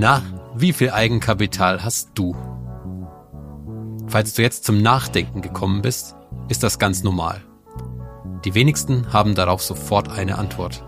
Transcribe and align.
Na, 0.00 0.22
wie 0.54 0.72
viel 0.72 0.92
Eigenkapital 0.92 1.82
hast 1.82 2.10
du? 2.14 2.36
Falls 4.06 4.32
du 4.34 4.42
jetzt 4.42 4.62
zum 4.64 4.80
Nachdenken 4.80 5.42
gekommen 5.42 5.82
bist, 5.82 6.14
ist 6.48 6.62
das 6.62 6.78
ganz 6.78 7.02
normal. 7.02 7.42
Die 8.44 8.54
wenigsten 8.54 9.12
haben 9.12 9.34
darauf 9.34 9.60
sofort 9.60 10.08
eine 10.08 10.38
Antwort. 10.38 10.84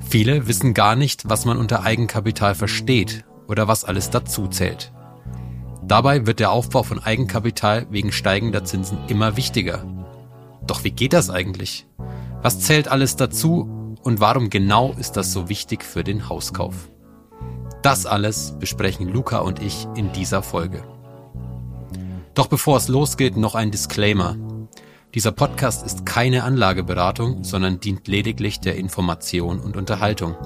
Viele 0.00 0.48
wissen 0.48 0.74
gar 0.74 0.96
nicht, 0.96 1.28
was 1.28 1.44
man 1.44 1.58
unter 1.58 1.84
Eigenkapital 1.84 2.56
versteht 2.56 3.24
oder 3.46 3.68
was 3.68 3.84
alles 3.84 4.10
dazu 4.10 4.48
zählt. 4.48 4.92
Dabei 5.84 6.26
wird 6.26 6.40
der 6.40 6.50
Aufbau 6.50 6.82
von 6.82 6.98
Eigenkapital 6.98 7.86
wegen 7.88 8.10
steigender 8.10 8.64
Zinsen 8.64 8.98
immer 9.06 9.36
wichtiger. 9.36 9.84
Doch 10.66 10.82
wie 10.82 10.90
geht 10.90 11.12
das 11.12 11.30
eigentlich? 11.30 11.86
Was 12.42 12.58
zählt 12.58 12.88
alles 12.88 13.14
dazu 13.14 13.94
und 14.02 14.18
warum 14.18 14.50
genau 14.50 14.92
ist 14.98 15.12
das 15.12 15.32
so 15.32 15.48
wichtig 15.48 15.84
für 15.84 16.02
den 16.02 16.28
Hauskauf? 16.28 16.90
Das 17.88 18.04
alles 18.04 18.52
besprechen 18.60 19.08
Luca 19.08 19.38
und 19.38 19.62
ich 19.62 19.86
in 19.96 20.12
dieser 20.12 20.42
Folge. 20.42 20.84
Doch 22.34 22.46
bevor 22.46 22.76
es 22.76 22.88
losgeht, 22.88 23.38
noch 23.38 23.54
ein 23.54 23.70
Disclaimer. 23.70 24.36
Dieser 25.14 25.32
Podcast 25.32 25.86
ist 25.86 26.04
keine 26.04 26.44
Anlageberatung, 26.44 27.44
sondern 27.44 27.80
dient 27.80 28.06
lediglich 28.06 28.60
der 28.60 28.76
Information 28.76 29.58
und 29.58 29.74
Unterhaltung. 29.78 30.36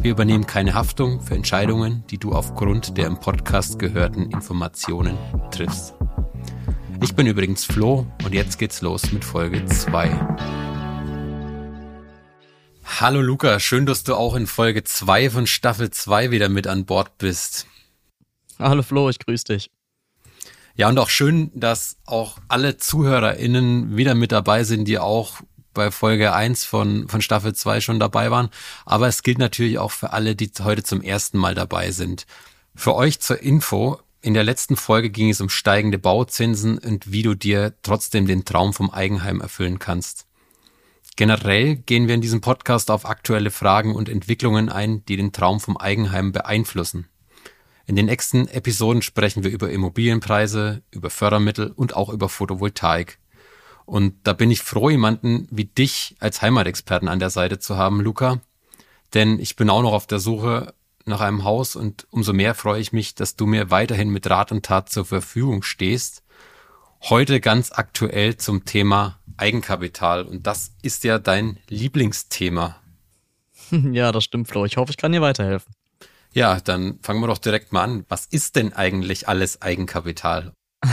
Wir 0.00 0.12
übernehmen 0.12 0.46
keine 0.46 0.72
Haftung 0.72 1.20
für 1.20 1.34
Entscheidungen, 1.34 2.02
die 2.08 2.16
du 2.16 2.32
aufgrund 2.32 2.96
der 2.96 3.08
im 3.08 3.20
Podcast 3.20 3.78
gehörten 3.78 4.30
Informationen 4.30 5.18
triffst. 5.50 5.94
Ich 7.02 7.14
bin 7.14 7.26
übrigens 7.26 7.66
Flo 7.66 8.06
und 8.24 8.32
jetzt 8.32 8.58
geht's 8.58 8.80
los 8.80 9.12
mit 9.12 9.22
Folge 9.22 9.66
2. 9.66 10.69
Hallo 12.98 13.22
Luca, 13.22 13.60
schön, 13.60 13.86
dass 13.86 14.02
du 14.02 14.14
auch 14.14 14.34
in 14.34 14.46
Folge 14.46 14.84
2 14.84 15.30
von 15.30 15.46
Staffel 15.46 15.90
2 15.90 16.32
wieder 16.32 16.50
mit 16.50 16.66
an 16.66 16.84
Bord 16.84 17.16
bist. 17.16 17.66
Hallo 18.58 18.82
Flo, 18.82 19.08
ich 19.08 19.18
grüße 19.18 19.44
dich. 19.44 19.70
Ja, 20.74 20.88
und 20.88 20.98
auch 20.98 21.08
schön, 21.08 21.50
dass 21.54 21.96
auch 22.04 22.38
alle 22.48 22.76
ZuhörerInnen 22.76 23.96
wieder 23.96 24.14
mit 24.14 24.32
dabei 24.32 24.64
sind, 24.64 24.86
die 24.86 24.98
auch 24.98 25.40
bei 25.72 25.90
Folge 25.90 26.34
1 26.34 26.64
von, 26.64 27.08
von 27.08 27.22
Staffel 27.22 27.54
2 27.54 27.80
schon 27.80 28.00
dabei 28.00 28.30
waren. 28.30 28.50
Aber 28.84 29.08
es 29.08 29.22
gilt 29.22 29.38
natürlich 29.38 29.78
auch 29.78 29.92
für 29.92 30.12
alle, 30.12 30.36
die 30.36 30.50
heute 30.60 30.82
zum 30.82 31.00
ersten 31.00 31.38
Mal 31.38 31.54
dabei 31.54 31.92
sind. 31.92 32.26
Für 32.74 32.94
euch 32.96 33.20
zur 33.20 33.40
Info, 33.40 34.00
in 34.20 34.34
der 34.34 34.44
letzten 34.44 34.76
Folge 34.76 35.08
ging 35.08 35.30
es 35.30 35.40
um 35.40 35.48
steigende 35.48 35.98
Bauzinsen 35.98 36.76
und 36.76 37.10
wie 37.10 37.22
du 37.22 37.34
dir 37.34 37.72
trotzdem 37.82 38.26
den 38.26 38.44
Traum 38.44 38.74
vom 38.74 38.90
Eigenheim 38.90 39.40
erfüllen 39.40 39.78
kannst. 39.78 40.26
Generell 41.20 41.76
gehen 41.76 42.08
wir 42.08 42.14
in 42.14 42.22
diesem 42.22 42.40
Podcast 42.40 42.90
auf 42.90 43.04
aktuelle 43.04 43.50
Fragen 43.50 43.94
und 43.94 44.08
Entwicklungen 44.08 44.70
ein, 44.70 45.04
die 45.04 45.18
den 45.18 45.32
Traum 45.32 45.60
vom 45.60 45.76
Eigenheim 45.76 46.32
beeinflussen. 46.32 47.10
In 47.84 47.94
den 47.94 48.06
nächsten 48.06 48.48
Episoden 48.48 49.02
sprechen 49.02 49.44
wir 49.44 49.50
über 49.50 49.70
Immobilienpreise, 49.70 50.82
über 50.90 51.10
Fördermittel 51.10 51.72
und 51.76 51.94
auch 51.94 52.08
über 52.08 52.30
Photovoltaik. 52.30 53.18
Und 53.84 54.14
da 54.22 54.32
bin 54.32 54.50
ich 54.50 54.62
froh, 54.62 54.88
jemanden 54.88 55.46
wie 55.50 55.66
dich 55.66 56.16
als 56.20 56.40
Heimatexperten 56.40 57.06
an 57.06 57.18
der 57.18 57.28
Seite 57.28 57.58
zu 57.58 57.76
haben, 57.76 58.00
Luca. 58.00 58.40
Denn 59.12 59.38
ich 59.40 59.56
bin 59.56 59.68
auch 59.68 59.82
noch 59.82 59.92
auf 59.92 60.06
der 60.06 60.20
Suche 60.20 60.72
nach 61.04 61.20
einem 61.20 61.44
Haus 61.44 61.76
und 61.76 62.06
umso 62.08 62.32
mehr 62.32 62.54
freue 62.54 62.80
ich 62.80 62.94
mich, 62.94 63.14
dass 63.14 63.36
du 63.36 63.44
mir 63.44 63.70
weiterhin 63.70 64.08
mit 64.08 64.30
Rat 64.30 64.52
und 64.52 64.64
Tat 64.64 64.88
zur 64.88 65.04
Verfügung 65.04 65.64
stehst. 65.64 66.22
Heute 67.02 67.40
ganz 67.40 67.72
aktuell 67.72 68.38
zum 68.38 68.64
Thema 68.64 69.19
Eigenkapital. 69.40 70.24
Und 70.24 70.46
das 70.46 70.72
ist 70.82 71.04
ja 71.04 71.18
dein 71.18 71.58
Lieblingsthema. 71.68 72.76
Ja, 73.92 74.10
das 74.10 74.24
stimmt, 74.24 74.48
Flo. 74.48 74.64
Ich 74.64 74.76
hoffe, 74.76 74.90
ich 74.90 74.96
kann 74.96 75.12
dir 75.12 75.20
weiterhelfen. 75.20 75.72
Ja, 76.32 76.58
dann 76.58 76.98
fangen 77.02 77.20
wir 77.20 77.28
doch 77.28 77.38
direkt 77.38 77.72
mal 77.72 77.84
an. 77.84 78.04
Was 78.08 78.26
ist 78.26 78.56
denn 78.56 78.72
eigentlich 78.72 79.28
alles 79.28 79.62
Eigenkapital? 79.62 80.52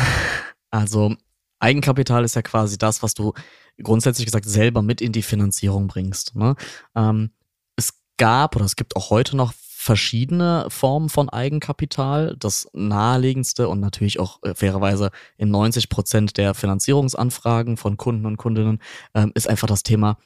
Also, 0.69 1.15
Eigenkapital 1.59 2.25
ist 2.25 2.35
ja 2.35 2.41
quasi 2.41 2.77
das, 2.77 3.01
was 3.01 3.13
du 3.13 3.33
grundsätzlich 3.81 4.25
gesagt 4.25 4.45
selber 4.45 4.81
mit 4.81 4.99
in 4.99 5.13
die 5.13 5.21
Finanzierung 5.21 5.87
bringst. 5.87 6.35
Ne? 6.35 6.55
Ähm, 6.93 7.31
es 7.77 7.93
gab 8.17 8.57
oder 8.57 8.65
es 8.65 8.75
gibt 8.75 8.97
auch 8.97 9.09
heute 9.09 9.37
noch 9.37 9.53
verschiedene 9.87 10.67
Formen 10.67 11.07
von 11.07 11.29
Eigenkapital. 11.29 12.35
Das 12.37 12.69
naheliegendste 12.73 13.69
und 13.69 13.79
natürlich 13.79 14.19
auch 14.19 14.43
äh, 14.43 14.53
fairerweise 14.53 15.11
in 15.37 15.49
90 15.49 15.87
Prozent 15.87 16.37
der 16.37 16.53
Finanzierungsanfragen 16.53 17.77
von 17.77 17.95
Kunden 17.95 18.25
und 18.25 18.35
Kundinnen 18.35 18.79
ähm, 19.15 19.31
ist 19.33 19.47
einfach 19.49 19.67
das 19.67 19.83
Thema 19.83 20.17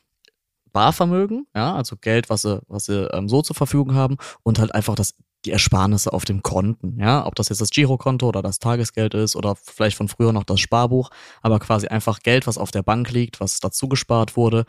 Barvermögen, 0.74 1.46
ja, 1.56 1.76
also 1.76 1.96
Geld, 1.96 2.30
was 2.30 2.42
sie, 2.42 2.62
was 2.68 2.86
sie 2.86 3.08
ähm, 3.14 3.30
so 3.30 3.42
zur 3.42 3.56
Verfügung 3.56 3.94
haben 3.94 4.18
und 4.42 4.58
halt 4.58 4.74
einfach 4.74 4.96
das 4.96 5.14
die 5.46 5.52
Ersparnisse 5.52 6.14
auf 6.14 6.24
dem 6.24 6.44
Konten, 6.44 7.00
ja, 7.00 7.26
ob 7.26 7.36
das 7.36 7.50
jetzt 7.50 7.62
das 7.62 7.72
Girokonto 7.72 8.28
oder 8.28 8.44
das 8.44 8.60
Tagesgeld 8.60 9.16
ist 9.16 9.36
oder 9.36 9.56
vielleicht 9.56 9.98
von 9.98 10.08
früher 10.08 10.34
noch 10.34 10.44
das 10.44 10.60
Sparbuch, 10.60 11.10
aber 11.42 11.60
quasi 11.60 11.88
einfach 11.88 12.20
Geld, 12.20 12.46
was 12.46 12.60
auf 12.60 12.70
der 12.70 12.84
Bank 12.84 13.12
liegt, 13.12 13.40
was 13.40 13.60
dazu 13.60 13.90
gespart 13.90 14.38
wurde, 14.38 14.66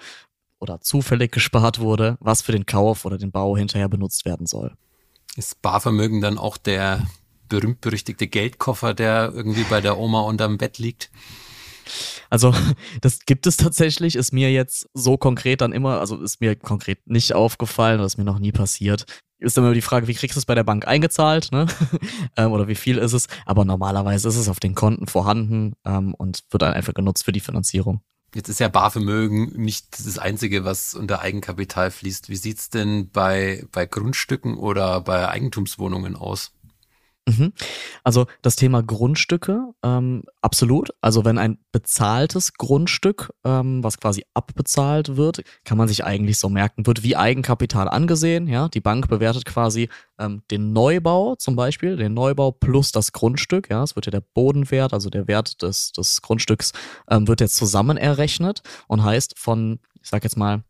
oder 0.62 0.81
zufällig 0.81 1.33
gespart 1.33 1.81
wurde, 1.81 2.17
was 2.21 2.41
für 2.41 2.53
den 2.53 2.67
Kauf 2.67 3.05
oder 3.05 3.19
den 3.19 3.33
Bau 3.33 3.56
hinterher 3.56 3.89
benutzt 3.89 4.25
werden 4.25 4.47
soll. 4.47 4.75
Ist 5.37 5.61
Barvermögen 5.61 6.21
dann 6.21 6.39
auch 6.39 6.56
der 6.56 7.06
berühmt-berüchtigte 7.49 8.28
Geldkoffer, 8.28 8.95
der 8.95 9.33
irgendwie 9.34 9.65
bei 9.65 9.81
der 9.81 9.99
Oma 9.99 10.21
unterm 10.21 10.59
Bett 10.59 10.78
liegt? 10.78 11.11
Also, 12.31 12.55
das 13.00 13.21
gibt 13.27 13.47
es 13.47 13.56
tatsächlich, 13.56 14.15
ist 14.15 14.33
mir 14.33 14.53
jetzt 14.53 14.89
so 14.95 15.17
konkret 15.17 15.61
dann 15.61 15.73
immer, 15.73 15.99
also 15.99 16.23
ist 16.23 16.41
mir 16.41 16.55
konkret 16.55 17.06
nicht 17.06 17.34
aufgefallen, 17.34 17.99
oder 17.99 18.06
ist 18.06 18.17
mir 18.17 18.25
noch 18.25 18.39
nie 18.39 18.53
passiert. 18.53 19.05
Ist 19.39 19.59
immer 19.59 19.75
die 19.75 19.83
Frage, 19.83 20.06
wie 20.06 20.15
kriegst 20.15 20.37
du 20.37 20.39
es 20.39 20.47
bei 20.47 20.55
der 20.55 20.62
Bank 20.62 20.87
eingezahlt, 20.87 21.50
ne? 21.50 21.67
Ähm, 22.37 22.53
oder 22.53 22.69
wie 22.69 22.77
viel 22.77 22.99
ist 22.99 23.12
es? 23.12 23.27
Aber 23.44 23.65
normalerweise 23.65 24.29
ist 24.29 24.37
es 24.37 24.49
auf 24.49 24.61
den 24.61 24.75
Konten 24.75 25.09
vorhanden 25.09 25.75
ähm, 25.84 26.15
und 26.15 26.44
wird 26.50 26.62
dann 26.62 26.73
einfach 26.73 26.94
genutzt 26.94 27.25
für 27.25 27.33
die 27.33 27.41
Finanzierung. 27.41 28.00
Jetzt 28.34 28.48
ist 28.48 28.60
ja 28.60 28.69
Barvermögen 28.69 29.53
nicht 29.60 29.98
das 30.06 30.19
Einzige, 30.19 30.65
was 30.65 30.94
unter 30.94 31.20
Eigenkapital 31.20 31.91
fließt. 31.91 32.31
Wie 32.31 32.37
sieht's 32.37 32.70
denn 32.70 33.10
bei, 33.10 33.66
bei 33.72 33.84
Grundstücken 33.84 34.56
oder 34.56 35.03
bei 35.03 35.28
Eigentumswohnungen 35.28 36.16
aus? 36.16 36.53
Mhm. 37.28 37.53
Also 38.03 38.27
das 38.43 38.56
Thema 38.56 38.83
Grundstücke, 38.83 39.62
ähm, 39.84 40.25
absolut. 40.41 40.91
Also 41.00 41.25
wenn 41.25 41.38
ein 41.38 41.59
bezahltes 41.71 42.55
Grundstück, 42.55 43.33
ähm, 43.44 43.84
was 43.84 43.99
quasi 43.99 44.25
abbezahlt 44.34 45.16
wird, 45.16 45.44
kann 45.65 45.78
man 45.78 45.87
sich 45.87 46.05
eigentlich 46.05 46.38
so 46.38 46.49
merken, 46.49 46.84
wird 46.84 47.05
wie 47.05 47.16
Eigenkapital 47.16 47.88
angesehen. 47.88 48.49
Ja, 48.49 48.69
die 48.69 48.81
Bank 48.81 49.09
bewertet 49.09 49.44
quasi 49.44 49.88
ähm, 50.19 50.43
den 50.50 50.72
Neubau 50.72 51.37
zum 51.37 51.55
Beispiel, 51.55 51.97
den 51.97 52.12
Neubau 52.12 52.50
plus 52.50 52.91
das 52.91 53.12
Grundstück. 53.12 53.71
Ja, 53.71 53.84
es 53.84 53.94
wird 53.94 54.06
ja 54.06 54.11
der 54.11 54.25
Bodenwert, 54.34 54.93
also 54.93 55.09
der 55.09 55.28
Wert 55.28 55.62
des, 55.62 55.93
des 55.93 56.22
Grundstücks, 56.22 56.72
ähm, 57.09 57.28
wird 57.28 57.41
jetzt 57.41 57.56
zusammen 57.56 57.97
errechnet 57.97 58.62
und 58.88 59.05
heißt 59.05 59.38
von, 59.38 59.78
ich 60.03 60.09
sag 60.09 60.25
jetzt 60.25 60.37
mal 60.37 60.65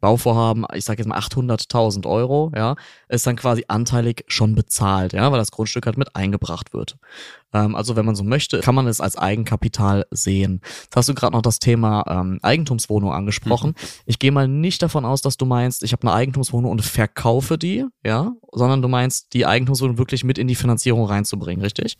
Bauvorhaben, 0.00 0.64
ich 0.74 0.84
sage 0.84 0.98
jetzt 0.98 1.08
mal 1.08 1.18
800.000 1.18 2.06
Euro, 2.06 2.52
ja, 2.54 2.76
ist 3.08 3.26
dann 3.26 3.36
quasi 3.36 3.64
anteilig 3.68 4.24
schon 4.28 4.54
bezahlt, 4.54 5.12
ja, 5.12 5.30
weil 5.30 5.38
das 5.38 5.50
Grundstück 5.50 5.86
halt 5.86 5.98
mit 5.98 6.14
eingebracht 6.14 6.72
wird. 6.72 6.96
Ähm, 7.52 7.74
also 7.74 7.96
wenn 7.96 8.06
man 8.06 8.14
so 8.14 8.24
möchte, 8.24 8.60
kann 8.60 8.74
man 8.74 8.86
es 8.86 9.00
als 9.00 9.16
Eigenkapital 9.16 10.06
sehen. 10.10 10.60
Jetzt 10.82 10.96
hast 10.96 11.08
du 11.08 11.14
gerade 11.14 11.32
noch 11.34 11.42
das 11.42 11.58
Thema 11.58 12.04
ähm, 12.08 12.38
Eigentumswohnung 12.42 13.12
angesprochen. 13.12 13.70
Mhm. 13.70 13.86
Ich 14.06 14.18
gehe 14.18 14.32
mal 14.32 14.48
nicht 14.48 14.82
davon 14.82 15.04
aus, 15.04 15.22
dass 15.22 15.36
du 15.36 15.46
meinst, 15.46 15.82
ich 15.82 15.92
habe 15.92 16.02
eine 16.02 16.12
Eigentumswohnung 16.12 16.70
und 16.70 16.82
verkaufe 16.82 17.58
die, 17.58 17.84
ja, 18.04 18.32
sondern 18.52 18.82
du 18.82 18.88
meinst, 18.88 19.32
die 19.34 19.46
Eigentumswohnung 19.46 19.98
wirklich 19.98 20.24
mit 20.24 20.38
in 20.38 20.48
die 20.48 20.54
Finanzierung 20.54 21.06
reinzubringen, 21.06 21.62
richtig? 21.62 21.98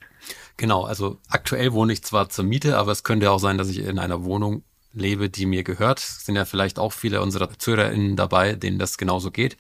Genau, 0.57 0.85
also 0.85 1.19
aktuell 1.29 1.73
wohne 1.73 1.93
ich 1.93 2.03
zwar 2.05 2.29
zur 2.29 2.45
Miete, 2.45 2.79
aber 2.79 2.93
es 2.93 3.05
könnte 3.05 3.31
auch 3.31 3.39
sein, 3.39 3.59
dass 3.59 3.69
ich 3.69 3.79
in 3.79 3.99
einer 3.99 4.25
Wohnung 4.25 4.63
lebe, 4.97 5.31
die 5.31 5.47
mir 5.47 5.63
gehört. 5.63 5.99
Es 6.01 6.25
sind 6.25 6.37
ja 6.37 6.45
vielleicht 6.45 6.79
auch 6.79 6.93
viele 6.93 7.23
unserer 7.23 7.49
ZuhörerInnen 7.57 8.17
dabei, 8.17 8.55
denen 8.55 8.79
das 8.79 8.99
genauso 8.99 9.31
geht. 9.31 9.57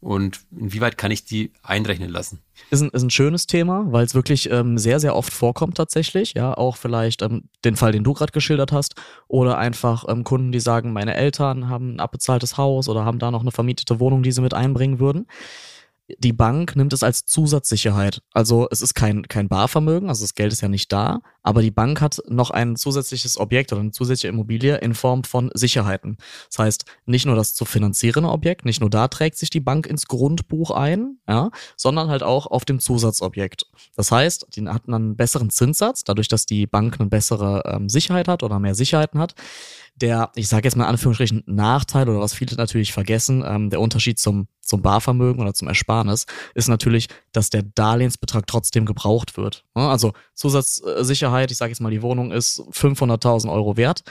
Und 0.00 0.40
inwieweit 0.50 0.96
kann 0.96 1.10
ich 1.10 1.26
die 1.26 1.52
einrechnen 1.62 2.08
lassen? 2.08 2.40
Ist 2.70 2.80
ein, 2.80 2.88
ist 2.88 3.02
ein 3.02 3.10
schönes 3.10 3.46
Thema, 3.46 3.84
weil 3.90 4.04
es 4.04 4.14
wirklich 4.14 4.50
ähm, 4.50 4.78
sehr, 4.78 4.98
sehr 4.98 5.14
oft 5.14 5.30
vorkommt 5.30 5.76
tatsächlich. 5.76 6.32
Ja, 6.34 6.54
auch 6.54 6.78
vielleicht 6.78 7.20
ähm, 7.20 7.44
den 7.66 7.76
Fall, 7.76 7.92
den 7.92 8.02
du 8.02 8.14
gerade 8.14 8.32
geschildert 8.32 8.72
hast. 8.72 8.94
Oder 9.28 9.58
einfach 9.58 10.06
ähm, 10.08 10.24
Kunden, 10.24 10.52
die 10.52 10.60
sagen, 10.60 10.94
meine 10.94 11.14
Eltern 11.14 11.68
haben 11.68 11.96
ein 11.96 12.00
abbezahltes 12.00 12.56
Haus 12.56 12.88
oder 12.88 13.04
haben 13.04 13.18
da 13.18 13.30
noch 13.30 13.42
eine 13.42 13.52
vermietete 13.52 14.00
Wohnung, 14.00 14.22
die 14.22 14.32
sie 14.32 14.40
mit 14.40 14.54
einbringen 14.54 15.00
würden 15.00 15.26
die 16.18 16.32
Bank 16.32 16.76
nimmt 16.76 16.92
es 16.92 17.02
als 17.02 17.24
Zusatzsicherheit. 17.26 18.22
Also 18.32 18.68
es 18.70 18.82
ist 18.82 18.94
kein, 18.94 19.26
kein 19.28 19.48
Barvermögen, 19.48 20.08
also 20.08 20.24
das 20.24 20.34
Geld 20.34 20.52
ist 20.52 20.60
ja 20.60 20.68
nicht 20.68 20.92
da, 20.92 21.20
aber 21.42 21.62
die 21.62 21.70
Bank 21.70 22.00
hat 22.00 22.20
noch 22.28 22.50
ein 22.50 22.76
zusätzliches 22.76 23.38
Objekt 23.38 23.72
oder 23.72 23.80
eine 23.80 23.92
zusätzliche 23.92 24.28
Immobilie 24.28 24.76
in 24.78 24.94
Form 24.94 25.24
von 25.24 25.50
Sicherheiten. 25.54 26.16
Das 26.48 26.58
heißt, 26.58 26.84
nicht 27.06 27.26
nur 27.26 27.36
das 27.36 27.54
zu 27.54 27.64
finanzierende 27.64 28.30
Objekt, 28.30 28.64
nicht 28.64 28.80
nur 28.80 28.90
da 28.90 29.08
trägt 29.08 29.38
sich 29.38 29.50
die 29.50 29.60
Bank 29.60 29.86
ins 29.86 30.06
Grundbuch 30.06 30.70
ein, 30.70 31.18
ja, 31.28 31.50
sondern 31.76 32.08
halt 32.08 32.22
auch 32.22 32.46
auf 32.46 32.64
dem 32.64 32.80
Zusatzobjekt. 32.80 33.66
Das 33.96 34.10
heißt, 34.10 34.48
die 34.56 34.66
hatten 34.68 34.94
einen 34.94 35.16
besseren 35.16 35.50
Zinssatz, 35.50 36.04
dadurch, 36.04 36.28
dass 36.28 36.46
die 36.46 36.66
Bank 36.66 37.00
eine 37.00 37.08
bessere 37.08 37.62
ähm, 37.66 37.88
Sicherheit 37.88 38.28
hat 38.28 38.42
oder 38.42 38.58
mehr 38.58 38.74
Sicherheiten 38.74 39.20
hat 39.20 39.34
der, 39.96 40.30
ich 40.34 40.48
sage 40.48 40.66
jetzt 40.66 40.76
mal 40.76 40.84
in 40.84 40.90
Anführungsstrichen, 40.90 41.42
Nachteil 41.46 42.08
oder 42.08 42.20
was 42.20 42.34
viele 42.34 42.56
natürlich 42.56 42.92
vergessen, 42.92 43.44
ähm, 43.46 43.70
der 43.70 43.80
Unterschied 43.80 44.18
zum, 44.18 44.48
zum 44.60 44.82
Barvermögen 44.82 45.42
oder 45.42 45.54
zum 45.54 45.68
Ersparnis, 45.68 46.26
ist 46.54 46.68
natürlich, 46.68 47.08
dass 47.32 47.50
der 47.50 47.62
Darlehensbetrag 47.62 48.46
trotzdem 48.46 48.86
gebraucht 48.86 49.36
wird. 49.36 49.64
Also 49.74 50.12
Zusatzsicherheit, 50.34 51.50
ich 51.50 51.58
sage 51.58 51.70
jetzt 51.70 51.80
mal, 51.80 51.90
die 51.90 52.02
Wohnung 52.02 52.32
ist 52.32 52.60
500.000 52.60 53.50
Euro 53.52 53.76
wert, 53.76 54.02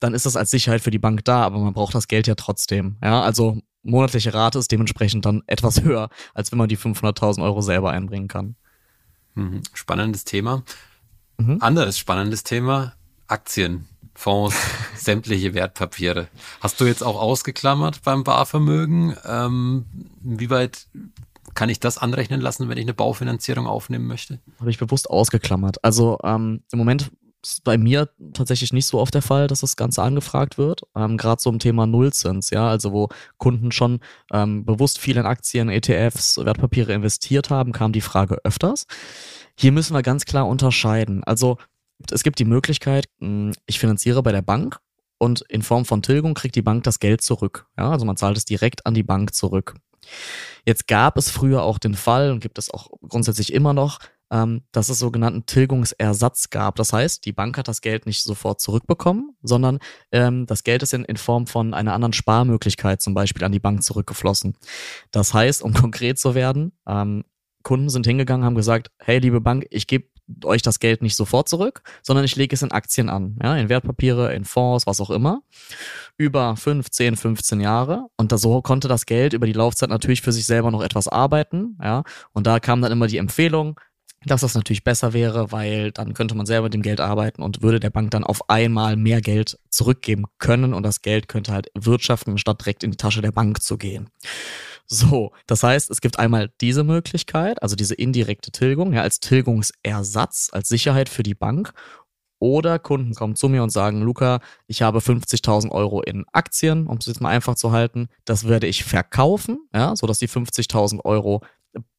dann 0.00 0.14
ist 0.14 0.26
das 0.26 0.36
als 0.36 0.50
Sicherheit 0.50 0.80
für 0.80 0.90
die 0.90 0.98
Bank 0.98 1.24
da, 1.24 1.42
aber 1.42 1.58
man 1.58 1.72
braucht 1.72 1.94
das 1.94 2.08
Geld 2.08 2.26
ja 2.26 2.34
trotzdem. 2.34 2.96
Ja, 3.02 3.22
also 3.22 3.60
monatliche 3.82 4.34
Rate 4.34 4.58
ist 4.58 4.70
dementsprechend 4.70 5.24
dann 5.24 5.42
etwas 5.46 5.82
höher, 5.82 6.10
als 6.34 6.52
wenn 6.52 6.58
man 6.58 6.68
die 6.68 6.78
500.000 6.78 7.42
Euro 7.42 7.60
selber 7.62 7.90
einbringen 7.90 8.28
kann. 8.28 8.56
Mhm. 9.34 9.62
Spannendes 9.72 10.24
Thema. 10.24 10.64
Mhm. 11.38 11.58
Anderes 11.60 11.98
spannendes 11.98 12.44
Thema, 12.44 12.94
Aktien, 13.26 13.86
Fonds, 14.16 14.56
sämtliche 14.96 15.54
Wertpapiere. 15.54 16.28
Hast 16.60 16.80
du 16.80 16.84
jetzt 16.86 17.02
auch 17.02 17.20
ausgeklammert 17.20 18.02
beim 18.02 18.24
Barvermögen? 18.24 19.16
Ähm, 19.24 19.84
wie 20.22 20.50
weit 20.50 20.88
kann 21.54 21.68
ich 21.68 21.80
das 21.80 21.98
anrechnen 21.98 22.40
lassen, 22.40 22.68
wenn 22.68 22.78
ich 22.78 22.84
eine 22.84 22.94
Baufinanzierung 22.94 23.66
aufnehmen 23.66 24.06
möchte? 24.06 24.40
Habe 24.58 24.70
ich 24.70 24.78
bewusst 24.78 25.08
ausgeklammert. 25.10 25.82
Also 25.84 26.18
ähm, 26.24 26.62
im 26.72 26.78
Moment 26.78 27.10
ist 27.42 27.62
bei 27.64 27.78
mir 27.78 28.08
tatsächlich 28.32 28.72
nicht 28.72 28.86
so 28.86 28.98
oft 28.98 29.14
der 29.14 29.22
Fall, 29.22 29.46
dass 29.46 29.60
das 29.60 29.76
Ganze 29.76 30.02
angefragt 30.02 30.58
wird. 30.58 30.82
Ähm, 30.96 31.16
Gerade 31.16 31.40
so 31.40 31.50
im 31.50 31.58
Thema 31.58 31.86
Nullzins, 31.86 32.50
ja, 32.50 32.68
also 32.68 32.92
wo 32.92 33.08
Kunden 33.38 33.70
schon 33.70 34.00
ähm, 34.32 34.64
bewusst 34.64 34.98
viel 34.98 35.16
in 35.16 35.26
Aktien, 35.26 35.68
ETFs, 35.68 36.38
Wertpapiere 36.38 36.92
investiert 36.92 37.50
haben, 37.50 37.72
kam 37.72 37.92
die 37.92 38.00
Frage 38.00 38.38
öfters. 38.44 38.86
Hier 39.58 39.72
müssen 39.72 39.94
wir 39.94 40.02
ganz 40.02 40.24
klar 40.24 40.46
unterscheiden. 40.46 41.22
Also 41.24 41.58
es 42.10 42.22
gibt 42.22 42.38
die 42.38 42.44
Möglichkeit, 42.44 43.06
hm, 43.20 43.52
ich 43.66 43.78
finanziere 43.78 44.22
bei 44.22 44.32
der 44.32 44.42
Bank 44.42 44.78
und 45.18 45.42
in 45.48 45.62
Form 45.62 45.84
von 45.84 46.02
Tilgung 46.02 46.34
kriegt 46.34 46.54
die 46.54 46.62
Bank 46.62 46.84
das 46.84 47.00
Geld 47.00 47.22
zurück. 47.22 47.66
Ja, 47.78 47.90
also 47.90 48.04
man 48.04 48.16
zahlt 48.16 48.36
es 48.36 48.44
direkt 48.44 48.86
an 48.86 48.94
die 48.94 49.02
Bank 49.02 49.34
zurück. 49.34 49.74
Jetzt 50.64 50.86
gab 50.86 51.16
es 51.16 51.30
früher 51.30 51.62
auch 51.62 51.78
den 51.78 51.94
Fall 51.94 52.30
und 52.30 52.40
gibt 52.40 52.58
es 52.58 52.70
auch 52.70 52.90
grundsätzlich 53.08 53.52
immer 53.52 53.72
noch, 53.72 53.98
ähm, 54.30 54.62
dass 54.72 54.88
es 54.88 54.98
sogenannten 54.98 55.46
Tilgungsersatz 55.46 56.50
gab. 56.50 56.76
Das 56.76 56.92
heißt, 56.92 57.24
die 57.24 57.32
Bank 57.32 57.58
hat 57.58 57.68
das 57.68 57.80
Geld 57.80 58.06
nicht 58.06 58.22
sofort 58.22 58.60
zurückbekommen, 58.60 59.36
sondern 59.42 59.78
ähm, 60.12 60.46
das 60.46 60.64
Geld 60.64 60.82
ist 60.82 60.94
in, 60.94 61.16
Form 61.16 61.46
von 61.46 61.74
einer 61.74 61.92
anderen 61.92 62.12
Sparmöglichkeit 62.12 63.00
zum 63.00 63.14
Beispiel 63.14 63.44
an 63.44 63.52
die 63.52 63.60
Bank 63.60 63.82
zurückgeflossen. 63.82 64.56
Das 65.10 65.32
heißt, 65.32 65.62
um 65.62 65.72
konkret 65.74 66.18
zu 66.18 66.34
werden, 66.34 66.72
ähm, 66.86 67.24
Kunden 67.62 67.88
sind 67.88 68.06
hingegangen, 68.06 68.44
haben 68.44 68.54
gesagt, 68.54 68.90
hey, 68.98 69.18
liebe 69.18 69.40
Bank, 69.40 69.66
ich 69.70 69.86
gebe 69.86 70.08
euch 70.44 70.62
das 70.62 70.80
Geld 70.80 71.02
nicht 71.02 71.16
sofort 71.16 71.48
zurück, 71.48 71.82
sondern 72.02 72.24
ich 72.24 72.36
lege 72.36 72.54
es 72.54 72.62
in 72.62 72.72
Aktien 72.72 73.08
an, 73.08 73.36
ja, 73.42 73.56
in 73.56 73.68
Wertpapiere, 73.68 74.34
in 74.34 74.44
Fonds, 74.44 74.86
was 74.86 75.00
auch 75.00 75.10
immer, 75.10 75.42
über 76.18 76.56
5, 76.56 76.90
10, 76.90 77.16
15 77.16 77.60
Jahre. 77.60 78.06
Und 78.16 78.32
da 78.32 78.38
so 78.38 78.62
konnte 78.62 78.88
das 78.88 79.06
Geld 79.06 79.32
über 79.32 79.46
die 79.46 79.52
Laufzeit 79.52 79.90
natürlich 79.90 80.22
für 80.22 80.32
sich 80.32 80.46
selber 80.46 80.70
noch 80.70 80.82
etwas 80.82 81.08
arbeiten, 81.08 81.78
ja. 81.82 82.02
Und 82.32 82.46
da 82.46 82.60
kam 82.60 82.82
dann 82.82 82.92
immer 82.92 83.06
die 83.06 83.18
Empfehlung, 83.18 83.78
dass 84.24 84.40
das 84.40 84.54
natürlich 84.54 84.82
besser 84.82 85.12
wäre, 85.12 85.52
weil 85.52 85.92
dann 85.92 86.12
könnte 86.14 86.34
man 86.34 86.46
selber 86.46 86.64
mit 86.64 86.74
dem 86.74 86.82
Geld 86.82 87.00
arbeiten 87.00 87.42
und 87.42 87.62
würde 87.62 87.78
der 87.78 87.90
Bank 87.90 88.10
dann 88.10 88.24
auf 88.24 88.50
einmal 88.50 88.96
mehr 88.96 89.20
Geld 89.20 89.58
zurückgeben 89.70 90.24
können 90.38 90.74
und 90.74 90.82
das 90.82 91.02
Geld 91.02 91.28
könnte 91.28 91.52
halt 91.52 91.70
wirtschaften, 91.74 92.36
statt 92.38 92.60
direkt 92.60 92.82
in 92.82 92.90
die 92.90 92.96
Tasche 92.96 93.22
der 93.22 93.32
Bank 93.32 93.62
zu 93.62 93.78
gehen. 93.78 94.10
So, 94.88 95.32
das 95.46 95.62
heißt, 95.62 95.90
es 95.90 96.00
gibt 96.00 96.18
einmal 96.18 96.52
diese 96.60 96.84
Möglichkeit, 96.84 97.62
also 97.62 97.76
diese 97.76 97.94
indirekte 97.94 98.50
Tilgung, 98.50 98.92
ja, 98.92 99.02
als 99.02 99.20
Tilgungsersatz, 99.20 100.50
als 100.52 100.68
Sicherheit 100.68 101.08
für 101.08 101.22
die 101.22 101.34
Bank. 101.34 101.72
Oder 102.38 102.78
Kunden 102.78 103.14
kommen 103.14 103.34
zu 103.34 103.48
mir 103.48 103.62
und 103.62 103.70
sagen, 103.70 104.02
Luca, 104.02 104.40
ich 104.66 104.82
habe 104.82 104.98
50.000 104.98 105.70
Euro 105.70 106.02
in 106.02 106.26
Aktien, 106.32 106.86
um 106.86 106.98
es 106.98 107.06
jetzt 107.06 107.22
mal 107.22 107.30
einfach 107.30 107.54
zu 107.54 107.72
halten. 107.72 108.08
Das 108.26 108.46
werde 108.46 108.66
ich 108.66 108.84
verkaufen, 108.84 109.58
ja, 109.74 109.96
sodass 109.96 110.18
die 110.18 110.28
50.000 110.28 111.04
Euro 111.04 111.40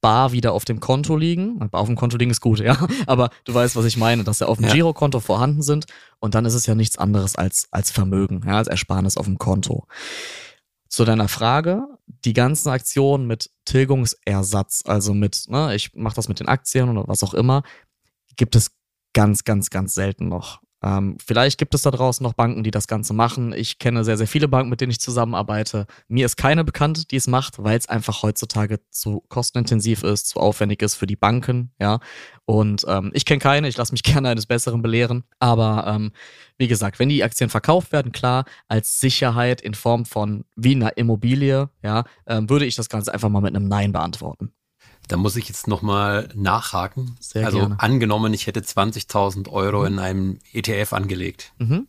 bar 0.01 0.31
wieder 0.31 0.53
auf 0.53 0.65
dem 0.65 0.79
Konto 0.79 1.15
liegen. 1.15 1.57
Bar 1.69 1.81
auf 1.81 1.87
dem 1.87 1.95
Konto 1.95 2.17
liegen 2.17 2.31
ist 2.31 2.41
gut, 2.41 2.59
ja. 2.61 2.77
Aber 3.07 3.29
du 3.45 3.53
weißt, 3.53 3.75
was 3.75 3.85
ich 3.85 3.97
meine, 3.97 4.23
dass 4.23 4.39
sie 4.39 4.47
auf 4.47 4.57
dem 4.57 4.67
ja. 4.67 4.73
Girokonto 4.73 5.19
vorhanden 5.19 5.61
sind. 5.63 5.85
Und 6.19 6.35
dann 6.35 6.45
ist 6.45 6.53
es 6.53 6.65
ja 6.65 6.75
nichts 6.75 6.97
anderes 6.97 7.35
als, 7.35 7.67
als 7.71 7.91
Vermögen, 7.91 8.41
ja, 8.45 8.57
als 8.57 8.67
Ersparnis 8.67 9.17
auf 9.17 9.25
dem 9.25 9.37
Konto. 9.37 9.87
Zu 10.97 11.05
deiner 11.05 11.27
Frage, 11.27 11.85
die 12.07 12.33
ganzen 12.33 12.69
Aktionen 12.69 13.27
mit 13.27 13.51
Tilgungsersatz, 13.65 14.81
also 14.83 15.13
mit, 15.13 15.43
ne, 15.47 15.75
ich 15.75 15.93
mache 15.93 16.15
das 16.15 16.27
mit 16.27 16.39
den 16.39 16.47
Aktien 16.47 16.89
oder 16.89 17.07
was 17.07 17.21
auch 17.21 17.35
immer, 17.35 17.61
gibt 18.35 18.55
es 18.55 18.71
ganz, 19.13 19.43
ganz, 19.43 19.69
ganz 19.69 19.93
selten 19.93 20.27
noch. 20.27 20.59
Ähm, 20.83 21.17
vielleicht 21.25 21.57
gibt 21.57 21.73
es 21.73 21.81
da 21.81 21.91
draußen 21.91 22.23
noch 22.23 22.33
Banken, 22.33 22.63
die 22.63 22.71
das 22.71 22.87
Ganze 22.87 23.13
machen. 23.13 23.53
Ich 23.53 23.79
kenne 23.79 24.03
sehr, 24.03 24.17
sehr 24.17 24.27
viele 24.27 24.47
Banken, 24.47 24.69
mit 24.69 24.79
denen 24.79 24.91
ich 24.91 24.99
zusammenarbeite. 24.99 25.87
Mir 26.07 26.25
ist 26.25 26.37
keine 26.37 26.63
bekannt, 26.63 27.11
die 27.11 27.15
es 27.15 27.27
macht, 27.27 27.63
weil 27.63 27.77
es 27.77 27.89
einfach 27.89 28.21
heutzutage 28.21 28.79
zu 28.91 29.23
kostenintensiv 29.29 30.03
ist, 30.03 30.27
zu 30.27 30.39
aufwendig 30.39 30.81
ist 30.81 30.95
für 30.95 31.07
die 31.07 31.15
Banken, 31.15 31.71
ja. 31.79 31.99
Und 32.45 32.85
ähm, 32.87 33.11
ich 33.13 33.25
kenne 33.25 33.39
keine, 33.39 33.67
ich 33.67 33.77
lasse 33.77 33.91
mich 33.91 34.03
gerne 34.03 34.29
eines 34.29 34.45
Besseren 34.45 34.81
belehren. 34.81 35.23
Aber 35.39 35.85
ähm, 35.87 36.11
wie 36.57 36.67
gesagt, 36.67 36.99
wenn 36.99 37.09
die 37.09 37.23
Aktien 37.23 37.49
verkauft 37.49 37.91
werden, 37.91 38.11
klar, 38.11 38.45
als 38.67 38.99
Sicherheit 38.99 39.61
in 39.61 39.73
Form 39.73 40.05
von 40.05 40.45
wie 40.55 40.75
einer 40.75 40.97
Immobilie, 40.97 41.69
ja, 41.81 42.03
ähm, 42.27 42.49
würde 42.49 42.65
ich 42.65 42.75
das 42.75 42.89
Ganze 42.89 43.13
einfach 43.13 43.29
mal 43.29 43.41
mit 43.41 43.55
einem 43.55 43.67
Nein 43.67 43.91
beantworten. 43.91 44.53
Da 45.07 45.17
muss 45.17 45.35
ich 45.35 45.47
jetzt 45.47 45.67
nochmal 45.67 46.29
nachhaken. 46.35 47.15
Sehr 47.19 47.45
also 47.45 47.59
gerne. 47.59 47.79
angenommen, 47.79 48.33
ich 48.33 48.47
hätte 48.47 48.59
20.000 48.59 49.49
Euro 49.49 49.81
mhm. 49.81 49.85
in 49.87 49.99
einem 49.99 50.39
ETF 50.53 50.93
angelegt. 50.93 51.53
Mhm. 51.59 51.87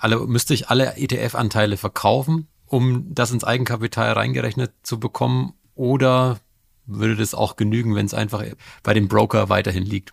Alle, 0.00 0.26
müsste 0.26 0.54
ich 0.54 0.68
alle 0.68 0.96
ETF-Anteile 0.96 1.76
verkaufen, 1.76 2.48
um 2.66 3.14
das 3.14 3.30
ins 3.30 3.44
Eigenkapital 3.44 4.12
reingerechnet 4.12 4.72
zu 4.82 4.98
bekommen? 4.98 5.54
Oder 5.74 6.38
würde 6.86 7.16
das 7.16 7.34
auch 7.34 7.56
genügen, 7.56 7.94
wenn 7.94 8.06
es 8.06 8.14
einfach 8.14 8.42
bei 8.82 8.94
dem 8.94 9.08
Broker 9.08 9.48
weiterhin 9.48 9.84
liegt? 9.84 10.12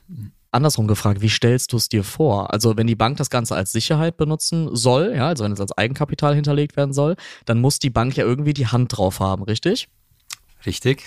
andersrum 0.54 0.88
gefragt, 0.88 1.22
wie 1.22 1.30
stellst 1.30 1.74
du 1.74 1.78
es 1.78 1.90
dir 1.90 2.04
vor? 2.04 2.54
Also 2.54 2.78
wenn 2.78 2.88
die 2.88 2.96
Bank 2.96 3.18
das 3.18 3.30
Ganze 3.30 3.56
als 3.56 3.72
Sicherheit 3.72 4.18
benutzen 4.18 4.76
soll, 4.76 5.14
ja, 5.16 5.28
also 5.28 5.44
wenn 5.44 5.52
es 5.52 5.60
als 5.60 5.76
Eigenkapital 5.78 6.36
hinterlegt 6.36 6.78
werden 6.78 6.94
soll, 6.94 7.16
dann 7.46 7.60
muss 7.60 7.80
die 7.80 7.90
Bank 7.90 8.16
ja 8.16 8.24
irgendwie 8.24 8.54
die 8.54 8.68
Hand 8.68 8.96
drauf 8.96 9.20
haben, 9.20 9.44
richtig? 9.44 9.90
Richtig. 10.66 11.04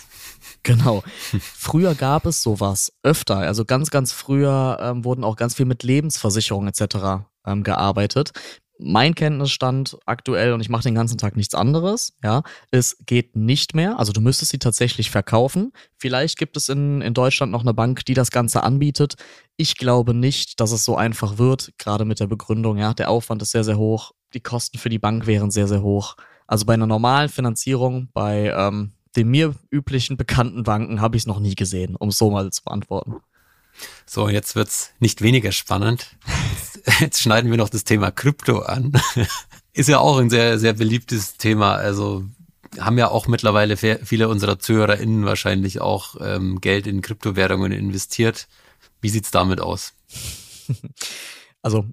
Genau. 0.66 1.02
Früher 1.40 1.94
gab 1.94 2.26
es 2.26 2.42
sowas 2.42 2.92
öfter. 3.02 3.38
Also 3.38 3.64
ganz, 3.64 3.90
ganz 3.90 4.12
früher 4.12 4.78
ähm, 4.80 5.04
wurden 5.04 5.22
auch 5.22 5.36
ganz 5.36 5.54
viel 5.54 5.66
mit 5.66 5.84
Lebensversicherung 5.84 6.66
etc. 6.66 7.26
Ähm, 7.46 7.62
gearbeitet. 7.62 8.32
Mein 8.78 9.14
Kenntnisstand 9.14 9.96
aktuell, 10.04 10.52
und 10.52 10.60
ich 10.60 10.68
mache 10.68 10.82
den 10.82 10.94
ganzen 10.94 11.16
Tag 11.16 11.34
nichts 11.34 11.54
anderes, 11.54 12.12
ja, 12.22 12.42
es 12.70 12.98
geht 13.06 13.34
nicht 13.34 13.74
mehr. 13.74 13.98
Also 13.98 14.12
du 14.12 14.20
müsstest 14.20 14.50
sie 14.50 14.58
tatsächlich 14.58 15.10
verkaufen. 15.10 15.72
Vielleicht 15.96 16.36
gibt 16.36 16.58
es 16.58 16.68
in, 16.68 17.00
in 17.00 17.14
Deutschland 17.14 17.52
noch 17.52 17.62
eine 17.62 17.72
Bank, 17.72 18.04
die 18.04 18.12
das 18.12 18.30
Ganze 18.30 18.64
anbietet. 18.64 19.14
Ich 19.56 19.76
glaube 19.76 20.12
nicht, 20.12 20.60
dass 20.60 20.72
es 20.72 20.84
so 20.84 20.94
einfach 20.94 21.38
wird, 21.38 21.72
gerade 21.78 22.04
mit 22.04 22.20
der 22.20 22.26
Begründung, 22.26 22.76
ja, 22.76 22.92
der 22.92 23.08
Aufwand 23.08 23.40
ist 23.40 23.52
sehr, 23.52 23.64
sehr 23.64 23.78
hoch, 23.78 24.12
die 24.34 24.40
Kosten 24.40 24.76
für 24.76 24.90
die 24.90 24.98
Bank 24.98 25.26
wären 25.26 25.50
sehr, 25.50 25.68
sehr 25.68 25.82
hoch. 25.82 26.16
Also 26.46 26.66
bei 26.66 26.74
einer 26.74 26.86
normalen 26.86 27.30
Finanzierung, 27.30 28.08
bei 28.12 28.52
ähm, 28.54 28.92
den 29.16 29.28
mir 29.28 29.54
üblichen 29.70 30.16
bekannten 30.16 30.62
Banken 30.62 31.00
habe 31.00 31.16
ich 31.16 31.22
es 31.22 31.26
noch 31.26 31.40
nie 31.40 31.54
gesehen, 31.54 31.96
um 31.96 32.10
es 32.10 32.18
so 32.18 32.30
mal 32.30 32.50
zu 32.50 32.62
beantworten. 32.62 33.16
So, 34.06 34.28
jetzt 34.28 34.54
wird's 34.54 34.92
nicht 35.00 35.22
weniger 35.22 35.52
spannend. 35.52 36.16
Jetzt, 36.52 37.00
jetzt 37.00 37.22
schneiden 37.22 37.50
wir 37.50 37.58
noch 37.58 37.68
das 37.68 37.84
Thema 37.84 38.10
Krypto 38.10 38.60
an. 38.60 38.92
Ist 39.72 39.88
ja 39.88 39.98
auch 39.98 40.18
ein 40.18 40.30
sehr, 40.30 40.58
sehr 40.58 40.72
beliebtes 40.72 41.36
Thema. 41.36 41.74
Also 41.74 42.24
haben 42.78 42.98
ja 42.98 43.08
auch 43.08 43.26
mittlerweile 43.26 43.76
viele 43.76 44.28
unserer 44.28 44.58
ZuhörerInnen 44.58 45.24
wahrscheinlich 45.26 45.80
auch 45.80 46.16
ähm, 46.20 46.60
Geld 46.60 46.86
in 46.86 47.02
Kryptowährungen 47.02 47.72
investiert. 47.72 48.48
Wie 49.00 49.08
sieht's 49.08 49.30
damit 49.30 49.60
aus? 49.60 49.94
Also 51.62 51.84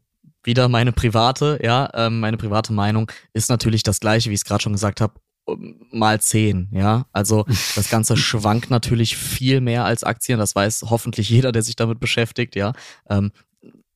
wieder 0.44 0.68
meine 0.68 0.92
private, 0.92 1.60
ja, 1.63 1.89
ähm, 1.96 2.20
meine 2.20 2.38
private 2.38 2.74
Meinung 2.74 3.12
ist 3.34 3.50
natürlich 3.50 3.82
das 3.82 4.00
gleiche, 4.00 4.30
wie 4.30 4.36
ich 4.36 4.42
es 4.42 4.46
gerade 4.46 4.62
schon 4.62 4.74
gesagt 4.74 5.01
habe 5.01 5.15
mal 5.92 6.22
zehn, 6.22 6.70
ja. 6.72 7.06
Also 7.12 7.46
das 7.76 7.90
Ganze 7.90 8.18
schwankt 8.18 8.70
natürlich 8.70 9.18
viel 9.18 9.62
mehr 9.62 9.86
als 9.86 10.04
Aktien. 10.04 10.40
Das 10.40 10.56
weiß 10.56 10.86
hoffentlich 10.90 11.30
jeder, 11.30 11.52
der 11.52 11.62
sich 11.62 11.76
damit 11.76 12.00
beschäftigt, 12.00 12.56
ja. 12.56 12.74
Ähm, 13.10 13.32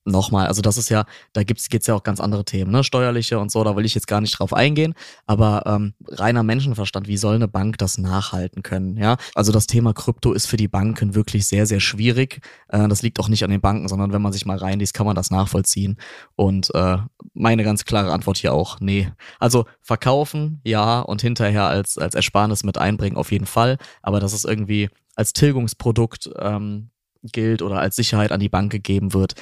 nochmal, 0.07 0.47
also 0.47 0.61
das 0.61 0.77
ist 0.77 0.89
ja, 0.89 1.05
da 1.33 1.43
gibt's 1.43 1.69
geht's 1.69 1.87
ja 1.87 1.95
auch 1.95 2.03
ganz 2.03 2.19
andere 2.19 2.45
Themen, 2.45 2.71
ne, 2.71 2.83
steuerliche 2.83 3.39
und 3.39 3.51
so, 3.51 3.63
da 3.63 3.75
will 3.75 3.85
ich 3.85 3.95
jetzt 3.95 4.07
gar 4.07 4.21
nicht 4.21 4.39
drauf 4.39 4.53
eingehen, 4.53 4.93
aber 5.25 5.63
ähm, 5.65 5.93
reiner 6.07 6.43
Menschenverstand, 6.43 7.07
wie 7.07 7.17
soll 7.17 7.35
eine 7.35 7.47
Bank 7.47 7.77
das 7.77 7.97
nachhalten 7.97 8.63
können, 8.63 8.97
ja? 8.97 9.17
Also 9.35 9.51
das 9.51 9.67
Thema 9.67 9.93
Krypto 9.93 10.33
ist 10.33 10.47
für 10.47 10.57
die 10.57 10.67
Banken 10.67 11.15
wirklich 11.15 11.47
sehr, 11.47 11.65
sehr 11.65 11.79
schwierig. 11.79 12.41
Äh, 12.69 12.87
das 12.87 13.01
liegt 13.01 13.19
auch 13.19 13.29
nicht 13.29 13.43
an 13.43 13.51
den 13.51 13.61
Banken, 13.61 13.87
sondern 13.87 14.13
wenn 14.13 14.21
man 14.21 14.33
sich 14.33 14.45
mal 14.45 14.57
reinliest, 14.57 14.93
kann 14.93 15.05
man 15.05 15.15
das 15.15 15.31
nachvollziehen. 15.31 15.97
Und 16.35 16.73
äh, 16.73 16.97
meine 17.33 17.63
ganz 17.63 17.85
klare 17.85 18.11
Antwort 18.11 18.37
hier 18.37 18.53
auch, 18.53 18.79
nee. 18.79 19.11
Also 19.39 19.65
verkaufen, 19.81 20.61
ja, 20.63 20.99
und 21.01 21.21
hinterher 21.21 21.67
als, 21.67 21.97
als 21.97 22.15
Ersparnis 22.15 22.63
mit 22.63 22.77
einbringen, 22.77 23.17
auf 23.17 23.31
jeden 23.31 23.45
Fall, 23.45 23.77
aber 24.01 24.19
das 24.19 24.33
ist 24.33 24.45
irgendwie 24.45 24.89
als 25.15 25.33
Tilgungsprodukt 25.33 26.29
ähm, 26.39 26.91
gilt 27.23 27.61
oder 27.61 27.79
als 27.79 27.95
Sicherheit 27.95 28.31
an 28.31 28.39
die 28.39 28.49
Bank 28.49 28.71
gegeben 28.71 29.13
wird, 29.13 29.33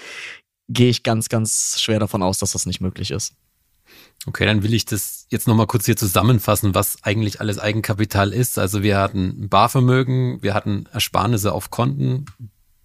gehe 0.70 0.90
ich 0.90 1.04
ganz, 1.04 1.30
ganz 1.30 1.80
schwer 1.80 2.00
davon 2.00 2.24
aus, 2.24 2.40
dass 2.40 2.52
das 2.52 2.66
nicht 2.66 2.82
möglich 2.82 3.12
ist. 3.12 3.36
Okay, 4.28 4.46
dann 4.46 4.64
will 4.64 4.74
ich 4.74 4.86
das 4.86 5.28
jetzt 5.30 5.48
nochmal 5.48 5.68
kurz 5.68 5.86
hier 5.86 5.98
zusammenfassen, 5.98 6.74
was 6.74 7.04
eigentlich 7.04 7.40
alles 7.42 7.60
Eigenkapital 7.60 8.34
ist. 8.34 8.58
Also 8.58 8.82
wir 8.82 8.98
hatten 8.98 9.50
Barvermögen, 9.50 10.42
wir 10.42 10.54
hatten 10.54 10.88
Ersparnisse 10.92 11.54
auf 11.54 11.70
Konten, 11.70 12.26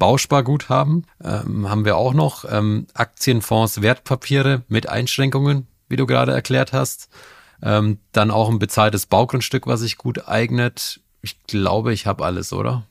Bausparguthaben 0.00 1.06
ähm, 1.22 1.68
haben 1.68 1.84
wir 1.84 1.96
auch 1.96 2.14
noch, 2.14 2.44
ähm, 2.50 2.86
Aktienfonds, 2.94 3.82
Wertpapiere 3.82 4.62
mit 4.68 4.88
Einschränkungen, 4.88 5.66
wie 5.88 5.96
du 5.96 6.06
gerade 6.06 6.32
erklärt 6.32 6.72
hast. 6.72 7.08
Ähm, 7.62 7.98
dann 8.12 8.30
auch 8.30 8.48
ein 8.48 8.58
bezahltes 8.58 9.06
Baugrundstück, 9.06 9.66
was 9.66 9.80
sich 9.80 9.98
gut 9.98 10.26
eignet. 10.26 11.00
Ich 11.20 11.42
glaube, 11.44 11.92
ich 11.92 12.06
habe 12.06 12.24
alles, 12.24 12.52
oder? 12.52 12.86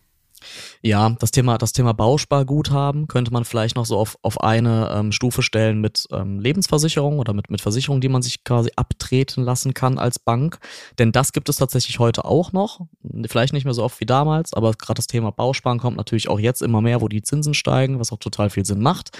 Ja, 0.81 1.09
das 1.19 1.31
Thema, 1.31 1.57
das 1.57 1.73
Thema 1.73 1.93
Bausparguthaben 1.93 3.07
könnte 3.07 3.31
man 3.31 3.45
vielleicht 3.45 3.75
noch 3.75 3.85
so 3.85 3.97
auf, 3.97 4.17
auf 4.21 4.41
eine 4.41 4.91
ähm, 4.93 5.11
Stufe 5.11 5.41
stellen 5.41 5.81
mit 5.81 6.07
ähm, 6.11 6.39
Lebensversicherung 6.39 7.19
oder 7.19 7.33
mit, 7.33 7.49
mit 7.49 7.61
Versicherungen, 7.61 8.01
die 8.01 8.09
man 8.09 8.21
sich 8.21 8.43
quasi 8.43 8.71
abtreten 8.75 9.43
lassen 9.43 9.73
kann 9.73 9.97
als 9.97 10.19
Bank. 10.19 10.59
Denn 10.97 11.11
das 11.11 11.33
gibt 11.33 11.49
es 11.49 11.57
tatsächlich 11.57 11.99
heute 11.99 12.25
auch 12.25 12.51
noch. 12.51 12.81
Vielleicht 13.27 13.53
nicht 13.53 13.65
mehr 13.65 13.73
so 13.73 13.83
oft 13.83 13.99
wie 13.99 14.05
damals, 14.05 14.53
aber 14.53 14.71
gerade 14.73 14.97
das 14.97 15.07
Thema 15.07 15.31
Bausparen 15.31 15.79
kommt 15.79 15.97
natürlich 15.97 16.29
auch 16.29 16.39
jetzt 16.39 16.61
immer 16.61 16.81
mehr, 16.81 17.01
wo 17.01 17.07
die 17.07 17.21
Zinsen 17.21 17.53
steigen, 17.53 17.99
was 17.99 18.11
auch 18.11 18.19
total 18.19 18.49
viel 18.49 18.65
Sinn 18.65 18.81
macht. 18.81 19.17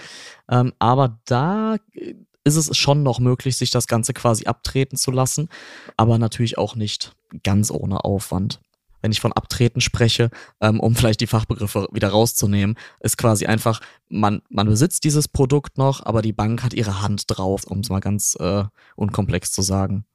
Ähm, 0.50 0.74
aber 0.80 1.20
da 1.26 1.76
äh, 1.94 2.16
ist 2.46 2.56
es 2.56 2.76
schon 2.78 3.04
noch 3.04 3.20
möglich, 3.20 3.58
sich 3.58 3.70
das 3.70 3.88
Ganze 3.88 4.14
quasi 4.14 4.46
abtreten 4.46 4.98
zu 4.98 5.12
lassen, 5.12 5.50
aber 5.98 6.18
natürlich 6.18 6.58
auch 6.58 6.76
nicht 6.76 7.14
ganz 7.44 7.70
ohne 7.70 8.04
Aufwand 8.06 8.60
wenn 9.02 9.12
ich 9.12 9.22
von 9.22 9.34
Abtreten 9.34 9.82
spreche, 9.82 10.30
ähm, 10.62 10.80
um 10.80 10.96
vielleicht 10.96 11.22
die 11.22 11.28
Fachbegriffe 11.28 11.88
wieder 11.92 12.10
rauszunehmen, 12.10 12.76
ist 13.00 13.18
quasi 13.18 13.46
einfach, 13.46 13.82
man, 14.10 14.42
man 14.50 14.68
besitzt 14.68 15.04
dieses 15.04 15.28
Produkt 15.28 15.78
noch, 15.78 16.06
aber 16.06 16.22
die 16.22 16.34
Bank 16.34 16.64
hat 16.64 16.74
ihre 16.74 17.02
Hand 17.02 17.24
drauf, 17.28 17.64
um 17.66 17.80
es 17.80 17.90
mal 17.90 18.00
ganz 18.00 18.36
äh, 18.40 18.64
unkomplex 18.96 19.52
zu 19.52 19.62
sagen. 19.62 20.06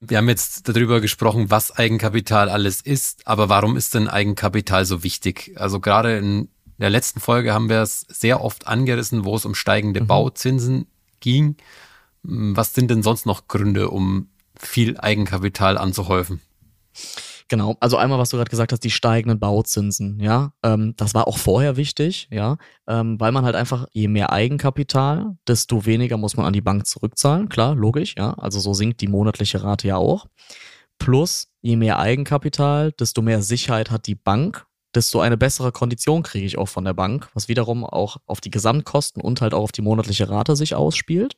Wir 0.00 0.18
haben 0.18 0.28
jetzt 0.28 0.68
darüber 0.68 1.00
gesprochen, 1.00 1.50
was 1.50 1.72
Eigenkapital 1.72 2.50
alles 2.50 2.82
ist, 2.82 3.26
aber 3.26 3.48
warum 3.48 3.76
ist 3.76 3.94
denn 3.94 4.08
Eigenkapital 4.08 4.84
so 4.84 5.02
wichtig? 5.02 5.54
Also 5.56 5.80
gerade 5.80 6.18
in 6.18 6.48
der 6.78 6.90
letzten 6.90 7.20
Folge 7.20 7.54
haben 7.54 7.70
wir 7.70 7.80
es 7.80 8.02
sehr 8.08 8.42
oft 8.42 8.66
angerissen, 8.66 9.24
wo 9.24 9.36
es 9.36 9.46
um 9.46 9.54
steigende 9.54 10.02
mhm. 10.02 10.06
Bauzinsen 10.06 10.86
ging. 11.20 11.56
Was 12.22 12.74
sind 12.74 12.90
denn 12.90 13.02
sonst 13.02 13.24
noch 13.24 13.48
Gründe, 13.48 13.88
um 13.88 14.28
viel 14.58 14.98
Eigenkapital 14.98 15.78
anzuhäufen? 15.78 16.40
Genau, 17.48 17.76
also 17.78 17.96
einmal, 17.96 18.18
was 18.18 18.30
du 18.30 18.36
gerade 18.36 18.50
gesagt 18.50 18.72
hast, 18.72 18.82
die 18.82 18.90
steigenden 18.90 19.38
Bauzinsen, 19.38 20.18
ja, 20.18 20.52
ähm, 20.64 20.94
das 20.96 21.14
war 21.14 21.28
auch 21.28 21.38
vorher 21.38 21.76
wichtig, 21.76 22.26
ja, 22.32 22.56
ähm, 22.88 23.20
weil 23.20 23.30
man 23.30 23.44
halt 23.44 23.54
einfach, 23.54 23.86
je 23.92 24.08
mehr 24.08 24.32
Eigenkapital, 24.32 25.36
desto 25.46 25.86
weniger 25.86 26.16
muss 26.16 26.36
man 26.36 26.44
an 26.44 26.52
die 26.52 26.60
Bank 26.60 26.86
zurückzahlen, 26.86 27.48
klar, 27.48 27.76
logisch, 27.76 28.16
ja, 28.18 28.32
also 28.34 28.58
so 28.58 28.74
sinkt 28.74 29.00
die 29.00 29.06
monatliche 29.06 29.62
Rate 29.62 29.86
ja 29.86 29.96
auch. 29.96 30.26
Plus, 30.98 31.48
je 31.60 31.76
mehr 31.76 32.00
Eigenkapital, 32.00 32.90
desto 32.92 33.22
mehr 33.22 33.42
Sicherheit 33.42 33.92
hat 33.92 34.08
die 34.08 34.16
Bank, 34.16 34.66
desto 34.96 35.20
eine 35.20 35.36
bessere 35.36 35.70
Kondition 35.70 36.22
kriege 36.24 36.46
ich 36.46 36.58
auch 36.58 36.68
von 36.68 36.84
der 36.84 36.94
Bank, 36.94 37.28
was 37.34 37.48
wiederum 37.48 37.84
auch 37.84 38.16
auf 38.26 38.40
die 38.40 38.50
Gesamtkosten 38.50 39.22
und 39.22 39.40
halt 39.40 39.54
auch 39.54 39.62
auf 39.62 39.72
die 39.72 39.82
monatliche 39.82 40.28
Rate 40.28 40.56
sich 40.56 40.74
ausspielt. 40.74 41.36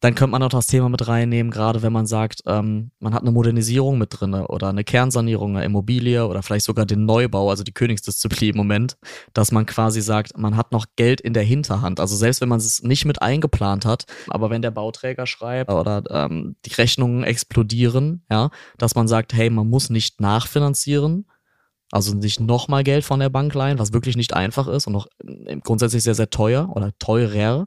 Dann 0.00 0.14
könnte 0.14 0.32
man 0.32 0.42
auch 0.42 0.50
das 0.50 0.66
Thema 0.66 0.88
mit 0.90 1.08
reinnehmen, 1.08 1.50
gerade 1.50 1.80
wenn 1.82 1.92
man 1.92 2.06
sagt, 2.06 2.42
ähm, 2.46 2.90
man 3.00 3.14
hat 3.14 3.22
eine 3.22 3.32
Modernisierung 3.32 3.96
mit 3.96 4.08
drinne 4.12 4.48
oder 4.48 4.68
eine 4.68 4.84
Kernsanierung, 4.84 5.56
eine 5.56 5.64
Immobilie 5.64 6.26
oder 6.26 6.42
vielleicht 6.42 6.66
sogar 6.66 6.84
den 6.84 7.06
Neubau, 7.06 7.48
also 7.48 7.64
die 7.64 7.72
Königsdisziplin 7.72 8.50
im 8.50 8.56
Moment, 8.56 8.98
dass 9.32 9.52
man 9.52 9.64
quasi 9.64 10.02
sagt, 10.02 10.36
man 10.36 10.56
hat 10.56 10.70
noch 10.70 10.86
Geld 10.96 11.22
in 11.22 11.32
der 11.32 11.44
Hinterhand. 11.44 11.98
Also 11.98 12.14
selbst 12.14 12.42
wenn 12.42 12.48
man 12.48 12.58
es 12.58 12.82
nicht 12.82 13.06
mit 13.06 13.22
eingeplant 13.22 13.86
hat, 13.86 14.04
aber 14.28 14.50
wenn 14.50 14.60
der 14.60 14.70
Bauträger 14.70 15.26
schreibt 15.26 15.70
oder 15.70 16.02
ähm, 16.10 16.56
die 16.66 16.74
Rechnungen 16.74 17.24
explodieren, 17.24 18.24
ja, 18.30 18.50
dass 18.76 18.94
man 18.94 19.08
sagt, 19.08 19.32
hey, 19.32 19.48
man 19.48 19.68
muss 19.68 19.88
nicht 19.88 20.20
nachfinanzieren, 20.20 21.26
also 21.90 22.20
sich 22.20 22.40
nochmal 22.40 22.84
Geld 22.84 23.04
von 23.04 23.20
der 23.20 23.30
Bank 23.30 23.54
leihen, 23.54 23.78
was 23.78 23.92
wirklich 23.92 24.16
nicht 24.16 24.34
einfach 24.34 24.68
ist 24.68 24.86
und 24.86 24.96
auch 24.96 25.06
äh, 25.24 25.56
grundsätzlich 25.58 26.02
sehr, 26.02 26.14
sehr 26.14 26.30
teuer 26.30 26.68
oder 26.74 26.92
teurer 26.98 27.66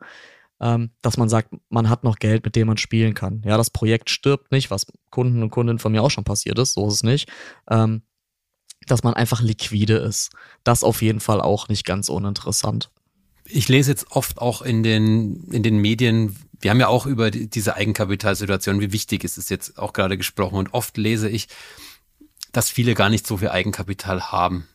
ähm, 0.61 0.91
dass 1.01 1.17
man 1.17 1.29
sagt, 1.29 1.53
man 1.69 1.89
hat 1.89 2.03
noch 2.03 2.17
Geld, 2.17 2.43
mit 2.43 2.55
dem 2.55 2.67
man 2.67 2.77
spielen 2.77 3.13
kann. 3.13 3.41
Ja, 3.45 3.57
das 3.57 3.69
Projekt 3.69 4.09
stirbt 4.09 4.51
nicht, 4.51 4.71
was 4.71 4.87
Kunden 5.09 5.41
und 5.41 5.49
Kundinnen 5.49 5.79
von 5.79 5.91
mir 5.91 6.03
auch 6.03 6.11
schon 6.11 6.23
passiert 6.23 6.59
ist, 6.59 6.73
so 6.73 6.87
ist 6.87 6.95
es 6.95 7.03
nicht. 7.03 7.29
Ähm, 7.69 8.03
dass 8.87 9.03
man 9.03 9.13
einfach 9.13 9.41
liquide 9.41 9.97
ist. 9.97 10.31
Das 10.63 10.83
auf 10.83 11.01
jeden 11.01 11.19
Fall 11.19 11.41
auch 11.41 11.67
nicht 11.67 11.85
ganz 11.85 12.09
uninteressant. 12.09 12.89
Ich 13.45 13.67
lese 13.67 13.91
jetzt 13.91 14.11
oft 14.11 14.39
auch 14.39 14.61
in 14.61 14.83
den, 14.83 15.43
in 15.51 15.63
den 15.63 15.77
Medien, 15.79 16.35
wir 16.59 16.71
haben 16.71 16.79
ja 16.79 16.87
auch 16.87 17.05
über 17.05 17.31
die, 17.31 17.49
diese 17.49 17.75
Eigenkapitalsituation, 17.75 18.79
wie 18.79 18.91
wichtig 18.91 19.23
ist 19.23 19.37
es 19.37 19.49
jetzt 19.49 19.77
auch 19.77 19.93
gerade 19.93 20.17
gesprochen. 20.17 20.55
Und 20.55 20.73
oft 20.73 20.97
lese 20.97 21.29
ich, 21.29 21.47
dass 22.51 22.69
viele 22.69 22.95
gar 22.95 23.09
nicht 23.09 23.25
so 23.25 23.37
viel 23.37 23.49
Eigenkapital 23.49 24.31
haben. 24.31 24.67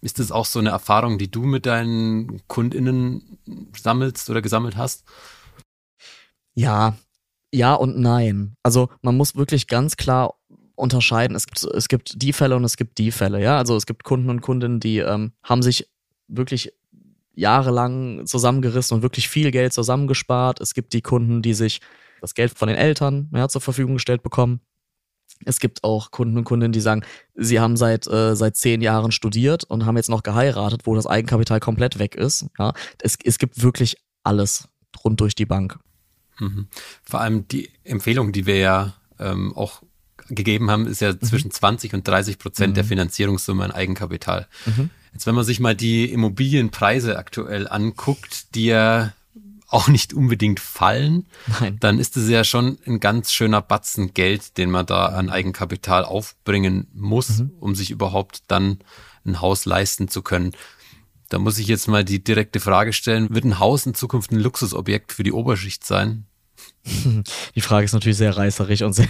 Ist 0.00 0.18
das 0.18 0.30
auch 0.30 0.44
so 0.44 0.58
eine 0.58 0.70
Erfahrung, 0.70 1.18
die 1.18 1.30
du 1.30 1.42
mit 1.42 1.66
deinen 1.66 2.40
KundInnen 2.48 3.38
sammelst 3.76 4.28
oder 4.30 4.42
gesammelt 4.42 4.76
hast? 4.76 5.04
Ja, 6.54 6.96
ja 7.52 7.74
und 7.74 7.98
nein. 7.98 8.56
Also 8.62 8.88
man 9.02 9.16
muss 9.16 9.36
wirklich 9.36 9.66
ganz 9.66 9.96
klar 9.96 10.34
unterscheiden. 10.74 11.36
Es 11.36 11.46
gibt, 11.46 11.64
es 11.64 11.88
gibt 11.88 12.22
die 12.22 12.32
Fälle 12.32 12.56
und 12.56 12.64
es 12.64 12.76
gibt 12.76 12.98
die 12.98 13.10
Fälle, 13.10 13.42
ja. 13.42 13.58
Also 13.58 13.76
es 13.76 13.86
gibt 13.86 14.04
Kunden 14.04 14.30
und 14.30 14.42
Kundinnen, 14.42 14.80
die 14.80 14.98
ähm, 14.98 15.32
haben 15.42 15.62
sich 15.62 15.88
wirklich 16.28 16.72
jahrelang 17.34 18.26
zusammengerissen 18.26 18.96
und 18.96 19.02
wirklich 19.02 19.28
viel 19.28 19.50
Geld 19.50 19.72
zusammengespart. 19.72 20.60
Es 20.60 20.74
gibt 20.74 20.92
die 20.92 21.02
Kunden, 21.02 21.42
die 21.42 21.54
sich 21.54 21.80
das 22.20 22.34
Geld 22.34 22.56
von 22.56 22.68
den 22.68 22.76
Eltern 22.76 23.30
ja, 23.34 23.48
zur 23.48 23.60
Verfügung 23.60 23.94
gestellt 23.94 24.22
bekommen. 24.22 24.60
Es 25.44 25.60
gibt 25.60 25.84
auch 25.84 26.10
Kunden 26.10 26.38
und 26.38 26.44
Kundinnen, 26.44 26.72
die 26.72 26.80
sagen, 26.80 27.02
sie 27.34 27.60
haben 27.60 27.76
seit, 27.76 28.06
äh, 28.06 28.34
seit 28.34 28.56
zehn 28.56 28.80
Jahren 28.80 29.12
studiert 29.12 29.64
und 29.64 29.84
haben 29.84 29.96
jetzt 29.96 30.08
noch 30.08 30.22
geheiratet, 30.22 30.82
wo 30.84 30.94
das 30.94 31.06
Eigenkapital 31.06 31.60
komplett 31.60 31.98
weg 31.98 32.14
ist. 32.14 32.46
Ja, 32.58 32.72
es, 33.00 33.16
es 33.22 33.38
gibt 33.38 33.62
wirklich 33.62 33.96
alles 34.24 34.68
rund 35.04 35.20
durch 35.20 35.34
die 35.34 35.46
Bank. 35.46 35.78
Mhm. 36.38 36.68
Vor 37.02 37.20
allem 37.20 37.48
die 37.48 37.70
Empfehlung, 37.84 38.32
die 38.32 38.46
wir 38.46 38.56
ja 38.56 38.94
ähm, 39.18 39.54
auch 39.56 39.82
gegeben 40.28 40.70
haben, 40.70 40.86
ist 40.86 41.00
ja 41.00 41.12
mhm. 41.12 41.20
zwischen 41.22 41.50
20 41.50 41.94
und 41.94 42.08
30 42.08 42.38
Prozent 42.38 42.70
mhm. 42.70 42.74
der 42.74 42.84
Finanzierungssumme 42.84 43.64
an 43.64 43.70
Eigenkapital. 43.70 44.48
Mhm. 44.64 44.90
Jetzt, 45.12 45.26
wenn 45.26 45.34
man 45.34 45.44
sich 45.44 45.60
mal 45.60 45.74
die 45.74 46.10
Immobilienpreise 46.10 47.18
aktuell 47.18 47.68
anguckt, 47.68 48.54
die 48.54 48.66
ja 48.66 49.12
auch 49.68 49.88
nicht 49.88 50.14
unbedingt 50.14 50.60
fallen, 50.60 51.26
Nein. 51.60 51.76
dann 51.80 51.98
ist 51.98 52.16
es 52.16 52.28
ja 52.28 52.44
schon 52.44 52.78
ein 52.86 53.00
ganz 53.00 53.32
schöner 53.32 53.62
Batzen 53.62 54.14
Geld, 54.14 54.58
den 54.58 54.70
man 54.70 54.86
da 54.86 55.06
an 55.06 55.28
Eigenkapital 55.28 56.04
aufbringen 56.04 56.86
muss, 56.94 57.38
mhm. 57.38 57.52
um 57.58 57.74
sich 57.74 57.90
überhaupt 57.90 58.42
dann 58.48 58.78
ein 59.24 59.40
Haus 59.40 59.64
leisten 59.64 60.08
zu 60.08 60.22
können. 60.22 60.52
Da 61.28 61.38
muss 61.38 61.58
ich 61.58 61.66
jetzt 61.66 61.88
mal 61.88 62.04
die 62.04 62.22
direkte 62.22 62.60
Frage 62.60 62.92
stellen, 62.92 63.34
wird 63.34 63.44
ein 63.44 63.58
Haus 63.58 63.84
in 63.86 63.94
Zukunft 63.94 64.30
ein 64.30 64.38
Luxusobjekt 64.38 65.12
für 65.12 65.24
die 65.24 65.32
Oberschicht 65.32 65.84
sein? 65.84 66.26
Die 67.54 67.60
Frage 67.60 67.84
ist 67.84 67.92
natürlich 67.92 68.16
sehr 68.16 68.36
reißerig 68.36 68.82
und 68.84 68.92
sehr, 68.92 69.08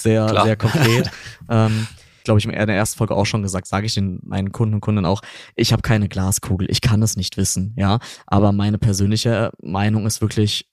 sehr, 0.00 0.28
sehr 0.28 0.56
konkret. 0.56 1.10
ähm, 1.50 1.88
glaube 2.24 2.40
ich, 2.40 2.46
in 2.46 2.52
der 2.52 2.68
ersten 2.76 2.98
Folge 2.98 3.14
auch 3.14 3.26
schon 3.26 3.42
gesagt, 3.42 3.66
sage 3.66 3.86
ich 3.86 3.94
den 3.94 4.20
meinen 4.22 4.50
Kunden 4.50 4.74
und 4.74 4.80
Kunden 4.80 5.04
auch, 5.04 5.20
ich 5.54 5.72
habe 5.72 5.82
keine 5.82 6.08
Glaskugel, 6.08 6.70
ich 6.70 6.80
kann 6.80 7.02
es 7.02 7.16
nicht 7.16 7.36
wissen, 7.36 7.74
ja. 7.76 7.98
Aber 8.26 8.52
meine 8.52 8.78
persönliche 8.78 9.52
Meinung 9.62 10.06
ist 10.06 10.20
wirklich, 10.20 10.68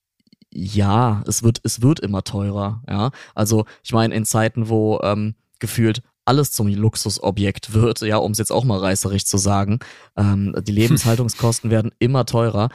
ja, 0.54 1.24
es 1.28 1.44
wird, 1.44 1.60
es 1.64 1.82
wird 1.82 2.00
immer 2.00 2.24
teurer, 2.24 2.82
ja. 2.90 3.12
Also 3.36 3.66
ich 3.84 3.94
meine, 3.94 4.16
in 4.16 4.26
Zeiten, 4.26 4.70
wo 4.70 5.00
ähm, 5.04 5.36
gefühlt 5.60 6.02
alles 6.26 6.52
zum 6.52 6.68
Luxusobjekt 6.68 7.74
wird, 7.74 8.02
ja, 8.02 8.18
um 8.18 8.32
es 8.32 8.38
jetzt 8.38 8.52
auch 8.52 8.64
mal 8.64 8.80
reißerig 8.80 9.26
zu 9.26 9.38
sagen, 9.38 9.80
ähm, 10.16 10.56
die 10.66 10.72
Lebenshaltungskosten 10.72 11.70
werden 11.72 11.92
immer 12.00 12.26
teurer. 12.26 12.70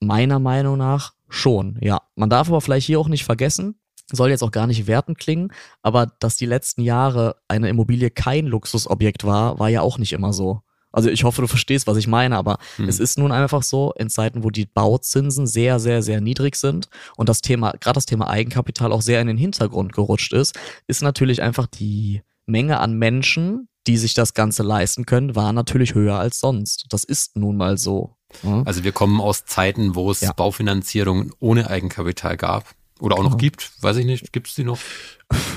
Meiner 0.00 0.38
Meinung 0.38 0.78
nach 0.78 1.12
schon, 1.28 1.78
ja. 1.82 2.00
Man 2.14 2.30
darf 2.30 2.48
aber 2.48 2.60
vielleicht 2.60 2.86
hier 2.86 2.98
auch 2.98 3.08
nicht 3.08 3.24
vergessen, 3.24 3.76
soll 4.16 4.30
jetzt 4.30 4.42
auch 4.42 4.50
gar 4.50 4.66
nicht 4.66 4.86
wertend 4.86 5.18
klingen, 5.18 5.52
aber 5.82 6.12
dass 6.18 6.36
die 6.36 6.46
letzten 6.46 6.82
Jahre 6.82 7.36
eine 7.48 7.68
Immobilie 7.68 8.10
kein 8.10 8.46
Luxusobjekt 8.46 9.24
war, 9.24 9.58
war 9.58 9.68
ja 9.68 9.80
auch 9.82 9.98
nicht 9.98 10.12
immer 10.12 10.32
so. 10.32 10.62
Also 10.92 11.08
ich 11.08 11.24
hoffe, 11.24 11.42
du 11.42 11.46
verstehst, 11.46 11.86
was 11.86 11.96
ich 11.96 12.08
meine, 12.08 12.36
aber 12.36 12.58
hm. 12.76 12.88
es 12.88 12.98
ist 12.98 13.18
nun 13.18 13.30
einfach 13.30 13.62
so, 13.62 13.92
in 13.96 14.10
Zeiten, 14.10 14.42
wo 14.42 14.50
die 14.50 14.66
Bauzinsen 14.66 15.46
sehr, 15.46 15.78
sehr, 15.78 16.02
sehr 16.02 16.20
niedrig 16.20 16.56
sind 16.56 16.88
und 17.16 17.28
das 17.28 17.42
Thema, 17.42 17.72
gerade 17.80 17.94
das 17.94 18.06
Thema 18.06 18.28
Eigenkapital 18.28 18.92
auch 18.92 19.02
sehr 19.02 19.20
in 19.20 19.28
den 19.28 19.36
Hintergrund 19.36 19.92
gerutscht 19.92 20.32
ist, 20.32 20.58
ist 20.88 21.02
natürlich 21.02 21.42
einfach 21.42 21.66
die 21.66 22.22
Menge 22.46 22.80
an 22.80 22.94
Menschen, 22.94 23.68
die 23.86 23.96
sich 23.96 24.14
das 24.14 24.34
Ganze 24.34 24.62
leisten 24.62 25.06
können, 25.06 25.36
war 25.36 25.52
natürlich 25.52 25.94
höher 25.94 26.18
als 26.18 26.40
sonst. 26.40 26.86
Das 26.90 27.04
ist 27.04 27.36
nun 27.36 27.56
mal 27.56 27.78
so. 27.78 28.16
Ja? 28.42 28.62
Also 28.64 28.84
wir 28.84 28.92
kommen 28.92 29.20
aus 29.20 29.44
Zeiten, 29.44 29.94
wo 29.94 30.10
es 30.10 30.20
ja. 30.20 30.32
Baufinanzierung 30.32 31.32
ohne 31.38 31.70
Eigenkapital 31.70 32.36
gab. 32.36 32.74
Oder 33.00 33.16
auch 33.16 33.22
noch 33.22 33.38
gibt, 33.38 33.72
weiß 33.82 33.96
ich 33.96 34.06
nicht, 34.06 34.32
gibt 34.32 34.48
es 34.48 34.54
die 34.54 34.64
noch? 34.64 34.78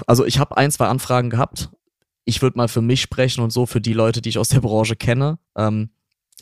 Also 0.08 0.26
ich 0.26 0.40
habe 0.40 0.58
ein, 0.58 0.72
zwei 0.72 0.88
Anfragen 0.88 1.30
gehabt. 1.30 1.70
Ich 2.26 2.42
würde 2.42 2.58
mal 2.58 2.68
für 2.68 2.82
mich 2.82 3.02
sprechen 3.02 3.42
und 3.42 3.52
so 3.52 3.66
für 3.66 3.82
die 3.82 3.94
Leute, 3.94 4.22
die 4.22 4.30
ich 4.30 4.38
aus 4.38 4.50
der 4.50 4.62
Branche 4.62 4.96
kenne. 4.96 5.40
Ähm, 5.58 5.90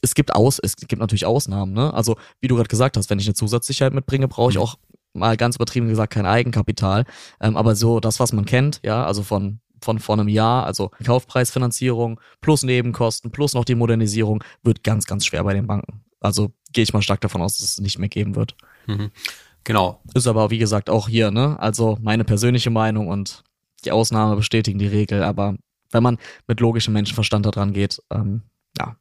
es 0.01 0.15
gibt 0.15 0.33
aus, 0.33 0.59
es 0.59 0.75
gibt 0.75 0.99
natürlich 0.99 1.25
Ausnahmen, 1.25 1.73
ne? 1.73 1.93
Also 1.93 2.17
wie 2.39 2.47
du 2.47 2.55
gerade 2.55 2.69
gesagt 2.69 2.97
hast, 2.97 3.09
wenn 3.09 3.19
ich 3.19 3.27
eine 3.27 3.35
Zusatzsicherheit 3.35 3.93
mitbringe, 3.93 4.27
brauche 4.27 4.51
ich 4.51 4.57
mhm. 4.57 4.63
auch 4.63 4.77
mal 5.13 5.37
ganz 5.37 5.55
übertrieben 5.55 5.89
gesagt 5.89 6.13
kein 6.13 6.25
Eigenkapital, 6.25 7.05
ähm, 7.39 7.57
aber 7.57 7.75
so 7.75 7.99
das, 7.99 8.19
was 8.19 8.33
man 8.33 8.45
kennt, 8.45 8.79
ja, 8.83 9.05
also 9.05 9.23
von 9.23 9.59
von 9.83 9.97
vor 9.97 10.13
einem 10.13 10.27
Jahr, 10.27 10.65
also 10.65 10.91
Kaufpreisfinanzierung 11.03 12.19
plus 12.39 12.61
Nebenkosten 12.61 13.31
plus 13.31 13.55
noch 13.55 13.65
die 13.65 13.73
Modernisierung, 13.73 14.43
wird 14.61 14.83
ganz, 14.83 15.07
ganz 15.07 15.25
schwer 15.25 15.43
bei 15.43 15.55
den 15.55 15.65
Banken. 15.65 16.03
Also 16.19 16.51
gehe 16.71 16.83
ich 16.83 16.93
mal 16.93 17.01
stark 17.01 17.21
davon 17.21 17.41
aus, 17.41 17.57
dass 17.57 17.67
es 17.67 17.79
nicht 17.79 17.97
mehr 17.97 18.07
geben 18.07 18.35
wird. 18.35 18.55
Mhm. 18.85 19.09
Genau. 19.63 20.01
Ist 20.13 20.27
aber, 20.27 20.49
wie 20.49 20.57
gesagt, 20.57 20.89
auch 20.89 21.07
hier, 21.07 21.31
ne? 21.31 21.59
Also 21.59 21.97
meine 22.01 22.23
persönliche 22.23 22.69
Meinung 22.69 23.07
und 23.07 23.43
die 23.85 23.91
Ausnahme 23.91 24.35
bestätigen 24.35 24.79
die 24.79 24.87
Regel, 24.87 25.23
aber 25.23 25.55
wenn 25.91 26.03
man 26.03 26.17
mit 26.47 26.59
logischem 26.59 26.93
Menschenverstand 26.93 27.45
da 27.45 27.51
dran 27.51 27.73
geht, 27.73 28.01
ähm, 28.11 28.41
ja. 28.77 28.95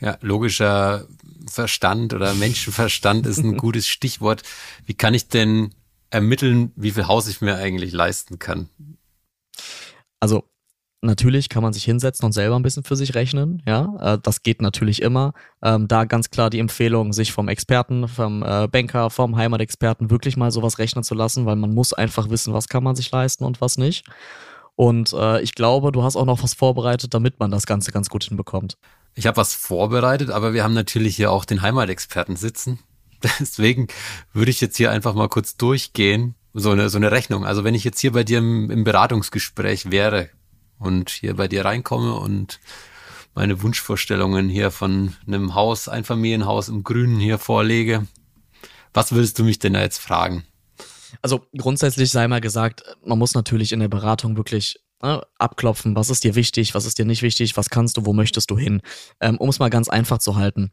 Ja, 0.00 0.18
logischer 0.20 1.06
Verstand 1.46 2.12
oder 2.14 2.34
Menschenverstand 2.34 3.26
ist 3.26 3.38
ein 3.38 3.56
gutes 3.58 3.88
Stichwort. 3.88 4.42
Wie 4.86 4.94
kann 4.94 5.14
ich 5.14 5.28
denn 5.28 5.74
ermitteln, 6.10 6.72
wie 6.76 6.90
viel 6.90 7.06
Haus 7.06 7.28
ich 7.28 7.40
mir 7.40 7.56
eigentlich 7.56 7.92
leisten 7.92 8.38
kann? 8.38 8.68
Also 10.20 10.44
natürlich 11.04 11.48
kann 11.48 11.62
man 11.62 11.72
sich 11.72 11.84
hinsetzen 11.84 12.24
und 12.24 12.32
selber 12.32 12.56
ein 12.56 12.62
bisschen 12.62 12.84
für 12.84 12.96
sich 12.96 13.14
rechnen, 13.14 13.62
ja, 13.66 14.14
äh, 14.14 14.18
das 14.22 14.42
geht 14.42 14.60
natürlich 14.60 15.02
immer. 15.02 15.32
Ähm, 15.62 15.88
da 15.88 16.04
ganz 16.04 16.30
klar 16.30 16.50
die 16.50 16.58
Empfehlung, 16.58 17.12
sich 17.12 17.32
vom 17.32 17.48
Experten, 17.48 18.08
vom 18.08 18.42
äh, 18.42 18.68
Banker, 18.68 19.10
vom 19.10 19.36
Heimatexperten 19.36 20.10
wirklich 20.10 20.36
mal 20.36 20.50
sowas 20.50 20.78
rechnen 20.78 21.04
zu 21.04 21.14
lassen, 21.14 21.46
weil 21.46 21.56
man 21.56 21.72
muss 21.72 21.92
einfach 21.92 22.30
wissen, 22.30 22.52
was 22.52 22.68
kann 22.68 22.82
man 22.82 22.96
sich 22.96 23.10
leisten 23.10 23.44
und 23.44 23.60
was 23.60 23.78
nicht. 23.78 24.04
Und 24.76 25.12
äh, 25.12 25.40
ich 25.40 25.54
glaube, 25.54 25.92
du 25.92 26.02
hast 26.02 26.16
auch 26.16 26.24
noch 26.24 26.42
was 26.42 26.54
vorbereitet, 26.54 27.14
damit 27.14 27.38
man 27.38 27.50
das 27.50 27.66
Ganze 27.66 27.92
ganz 27.92 28.08
gut 28.08 28.24
hinbekommt. 28.24 28.76
Ich 29.14 29.26
habe 29.26 29.36
was 29.36 29.54
vorbereitet, 29.54 30.30
aber 30.30 30.52
wir 30.52 30.64
haben 30.64 30.74
natürlich 30.74 31.14
hier 31.16 31.30
auch 31.30 31.44
den 31.44 31.62
Heimatexperten 31.62 32.36
sitzen. 32.36 32.80
Deswegen 33.22 33.86
würde 34.32 34.50
ich 34.50 34.60
jetzt 34.60 34.76
hier 34.76 34.90
einfach 34.90 35.14
mal 35.14 35.28
kurz 35.28 35.56
durchgehen, 35.56 36.34
so 36.52 36.70
eine, 36.70 36.88
so 36.88 36.98
eine 36.98 37.10
Rechnung. 37.10 37.44
Also 37.44 37.64
wenn 37.64 37.74
ich 37.74 37.84
jetzt 37.84 38.00
hier 38.00 38.12
bei 38.12 38.24
dir 38.24 38.38
im, 38.38 38.70
im 38.70 38.84
Beratungsgespräch 38.84 39.90
wäre 39.90 40.30
und 40.84 41.10
hier 41.10 41.34
bei 41.34 41.48
dir 41.48 41.64
reinkomme 41.64 42.14
und 42.14 42.60
meine 43.34 43.62
Wunschvorstellungen 43.62 44.48
hier 44.48 44.70
von 44.70 45.14
einem 45.26 45.54
Haus, 45.54 45.88
Einfamilienhaus 45.88 46.68
im 46.68 46.84
Grünen 46.84 47.18
hier 47.18 47.38
vorlege, 47.38 48.06
was 48.92 49.12
würdest 49.12 49.38
du 49.38 49.44
mich 49.44 49.58
denn 49.58 49.72
da 49.72 49.80
jetzt 49.80 49.98
fragen? 49.98 50.44
Also 51.22 51.46
grundsätzlich 51.56 52.10
sei 52.10 52.28
mal 52.28 52.40
gesagt, 52.40 52.84
man 53.04 53.18
muss 53.18 53.34
natürlich 53.34 53.72
in 53.72 53.80
der 53.80 53.88
Beratung 53.88 54.36
wirklich 54.36 54.80
ne, 55.02 55.22
abklopfen, 55.38 55.96
was 55.96 56.10
ist 56.10 56.24
dir 56.24 56.34
wichtig, 56.34 56.74
was 56.74 56.84
ist 56.84 56.98
dir 56.98 57.04
nicht 57.04 57.22
wichtig, 57.22 57.56
was 57.56 57.70
kannst 57.70 57.96
du, 57.96 58.06
wo 58.06 58.12
möchtest 58.12 58.50
du 58.50 58.58
hin, 58.58 58.82
ähm, 59.20 59.38
um 59.38 59.48
es 59.48 59.58
mal 59.58 59.70
ganz 59.70 59.88
einfach 59.88 60.18
zu 60.18 60.36
halten. 60.36 60.72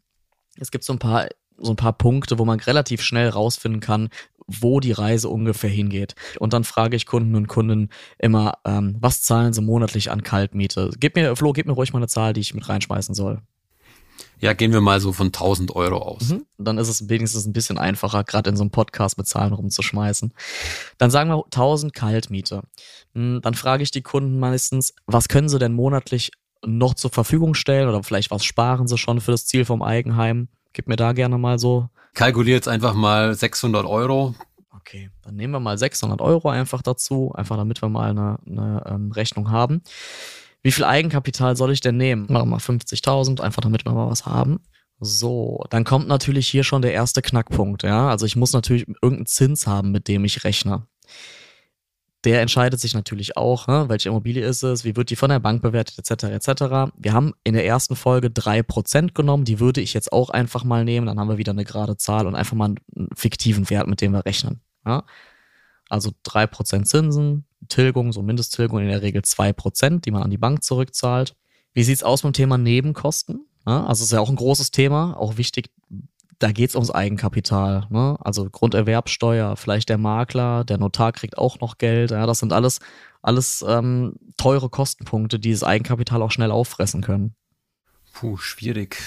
Es 0.58 0.72
gibt 0.72 0.84
so 0.84 0.94
ein 0.94 1.00
paar 1.00 1.28
so 1.64 1.74
ein 1.74 1.78
paar 1.78 1.94
Punkte, 1.94 2.40
wo 2.40 2.46
man 2.46 2.60
relativ 2.60 3.02
schnell 3.02 3.30
rausfinden 3.30 3.82
kann, 3.82 4.10
wo 4.48 4.80
die 4.80 4.92
Reise 4.92 5.30
ungefähr 5.30 5.70
hingeht. 5.70 6.16
Und 6.40 6.54
dann 6.54 6.64
frage 6.64 6.96
ich 6.96 7.06
Kunden 7.06 7.36
und 7.36 7.48
Kunden 7.48 7.90
immer, 8.20 8.54
ähm, 8.66 8.98
was 9.00 9.22
zahlen 9.22 9.54
sie 9.54 9.62
monatlich 9.62 10.12
an 10.12 10.24
Kaltmiete? 10.24 10.92
Gib 11.00 11.16
mir, 11.16 11.36
Flo, 11.36 11.54
gib 11.54 11.68
mir 11.68 11.74
ruhig 11.74 11.94
mal 11.94 12.00
eine 12.00 12.08
Zahl, 12.08 12.34
die 12.34 12.42
ich 12.42 12.54
mit 12.54 12.68
reinschmeißen 12.68 13.16
soll. 13.16 13.42
Ja, 14.40 14.54
gehen 14.54 14.74
wir 14.74 14.82
mal 14.82 15.00
so 15.00 15.14
von 15.14 15.28
1000 15.28 15.76
Euro 15.76 15.98
aus. 15.98 16.30
Mhm. 16.30 16.46
Dann 16.58 16.80
ist 16.80 16.90
es 16.90 17.10
wenigstens 17.10 17.46
ein 17.46 17.54
bisschen 17.54 17.78
einfacher, 17.78 18.24
gerade 18.24 18.50
in 18.50 18.56
so 18.56 18.64
einem 18.64 18.72
Podcast 18.72 19.18
mit 19.20 19.28
Zahlen 19.28 19.54
rumzuschmeißen. 19.54 20.34
Dann 20.98 21.12
sagen 21.12 21.30
wir 21.30 21.44
1000 21.46 21.94
Kaltmiete. 21.94 22.64
Hm, 23.14 23.42
dann 23.44 23.54
frage 23.54 23.84
ich 23.84 23.92
die 23.92 24.02
Kunden 24.02 24.40
meistens, 24.40 24.96
was 25.06 25.28
können 25.28 25.48
sie 25.48 25.60
denn 25.60 25.74
monatlich 25.74 26.32
noch 26.66 26.96
zur 26.96 27.12
Verfügung 27.12 27.54
stellen 27.54 27.88
oder 27.88 28.04
vielleicht 28.04 28.32
was 28.32 28.44
sparen 28.44 28.88
sie 28.88 28.98
schon 28.98 29.22
für 29.22 29.32
das 29.32 29.46
Ziel 29.46 29.66
vom 29.66 29.82
Eigenheim? 29.84 30.48
Gib 30.74 30.88
mir 30.88 30.96
da 30.96 31.14
gerne 31.14 31.38
mal 31.38 31.60
so. 31.60 31.90
Kalkulier 32.14 32.56
jetzt 32.56 32.68
einfach 32.68 32.94
mal 32.94 33.34
600 33.34 33.86
Euro. 33.86 34.36
Okay, 34.76 35.10
dann 35.22 35.36
nehmen 35.36 35.54
wir 35.54 35.60
mal 35.60 35.78
600 35.78 36.22
Euro 36.22 36.50
einfach 36.50 36.82
dazu, 36.82 37.32
einfach 37.36 37.56
damit 37.56 37.82
wir 37.82 37.90
mal 37.90 38.10
eine, 38.10 38.40
eine 38.46 38.84
ähm, 38.88 39.12
Rechnung 39.12 39.52
haben. 39.52 39.82
Wie 40.64 40.72
viel 40.72 40.84
Eigenkapital 40.84 41.56
soll 41.56 41.72
ich 41.72 41.82
denn 41.82 41.98
nehmen? 41.98 42.24
Machen 42.30 42.44
wir 42.44 42.46
mal 42.46 42.58
50.000, 42.58 43.42
einfach 43.42 43.62
damit 43.62 43.86
wir 43.86 43.94
mal 43.94 44.10
was 44.10 44.26
haben. 44.26 44.60
So, 45.00 45.64
dann 45.70 45.84
kommt 45.84 46.08
natürlich 46.08 46.48
hier 46.48 46.64
schon 46.64 46.82
der 46.82 46.94
erste 46.94 47.22
Knackpunkt, 47.22 47.84
ja. 47.84 48.10
Also 48.10 48.26
ich 48.26 48.36
muss 48.36 48.54
natürlich 48.54 48.88
irgendeinen 48.88 49.26
Zins 49.26 49.66
haben, 49.66 49.92
mit 49.92 50.08
dem 50.08 50.26
ich 50.26 50.44
rechne 50.44 50.88
der 52.24 52.42
entscheidet 52.42 52.80
sich 52.80 52.94
natürlich 52.94 53.36
auch, 53.36 53.68
ne, 53.68 53.86
welche 53.88 54.10
Immobilie 54.10 54.46
ist 54.46 54.64
es, 54.64 54.84
wie 54.84 54.96
wird 54.96 55.10
die 55.10 55.16
von 55.16 55.30
der 55.30 55.40
Bank 55.40 55.62
bewertet, 55.62 55.98
etc. 55.98 56.26
etc. 56.26 56.94
Wir 56.96 57.14
haben 57.14 57.34
in 57.44 57.54
der 57.54 57.66
ersten 57.66 57.96
Folge 57.96 58.30
drei 58.30 58.62
Prozent 58.62 59.16
genommen, 59.16 59.46
die 59.46 59.60
würde 59.60 59.82
ich 59.82 59.94
jetzt 59.94 60.12
auch 60.14 60.30
einfach 60.30 60.64
mal 60.64 60.86
nehmen, 60.86 61.08
dann 61.08 61.20
haben 61.20 61.30
wir 61.30 61.38
wieder 61.38 61.52
eine 61.52 61.66
gerade 61.66 61.98
Zahl 61.98 62.28
und 62.28 62.36
einfach 62.36 62.56
mal 62.56 62.76
einen 62.96 63.10
fiktiven 63.16 63.70
Wert, 63.70 63.88
mit 63.88 64.02
dem 64.02 64.12
wir 64.12 64.26
rechnen. 64.26 64.62
Ja? 64.86 65.04
Also 65.90 66.12
drei 66.24 66.46
Prozent 66.48 66.88
Zinsen, 66.88 67.46
Tilgung, 67.68 68.14
so 68.14 68.22
Mindesttilgung 68.22 68.80
in 68.80 68.88
der 68.88 69.02
Regel 69.02 69.24
zwei 69.24 69.52
Prozent, 69.52 70.06
die 70.06 70.12
man 70.12 70.24
an 70.24 70.30
die 70.30 70.38
Bank 70.38 70.64
zurückzahlt. 70.64 71.36
Wie 71.74 71.84
sieht's 71.84 72.04
aus 72.04 72.24
mit 72.24 72.36
dem 72.36 72.38
Thema 72.38 72.58
Nebenkosten? 72.58 73.46
Ja, 73.66 73.86
also 73.86 74.04
ist 74.04 74.12
ja 74.12 74.20
auch 74.20 74.30
ein 74.30 74.36
großes 74.36 74.72
Thema, 74.72 75.16
auch 75.18 75.38
wichtig, 75.38 75.70
da 76.42 76.52
geht's 76.52 76.76
ums 76.76 76.92
Eigenkapital. 76.92 77.88
Ne? 77.90 78.18
Also 78.20 78.50
Grunderwerbsteuer, 78.50 79.56
vielleicht 79.56 79.90
der 79.90 79.98
Makler, 79.98 80.64
der 80.64 80.78
Notar 80.78 81.12
kriegt 81.12 81.38
auch 81.38 81.60
noch 81.60 81.78
Geld. 81.78 82.12
Ja, 82.12 82.26
das 82.26 82.40
sind 82.40 82.52
alles, 82.52 82.80
alles 83.22 83.64
ähm, 83.68 84.16
teure 84.38 84.70
Kostenpunkte, 84.70 85.40
die 85.40 85.52
das 85.52 85.64
Eigenkapital 85.64 86.22
auch 86.22 86.32
schnell 86.32 86.52
auffressen 86.52 87.02
können. 87.02 87.36
Puh, 88.14 88.38
schwierig. 88.38 88.98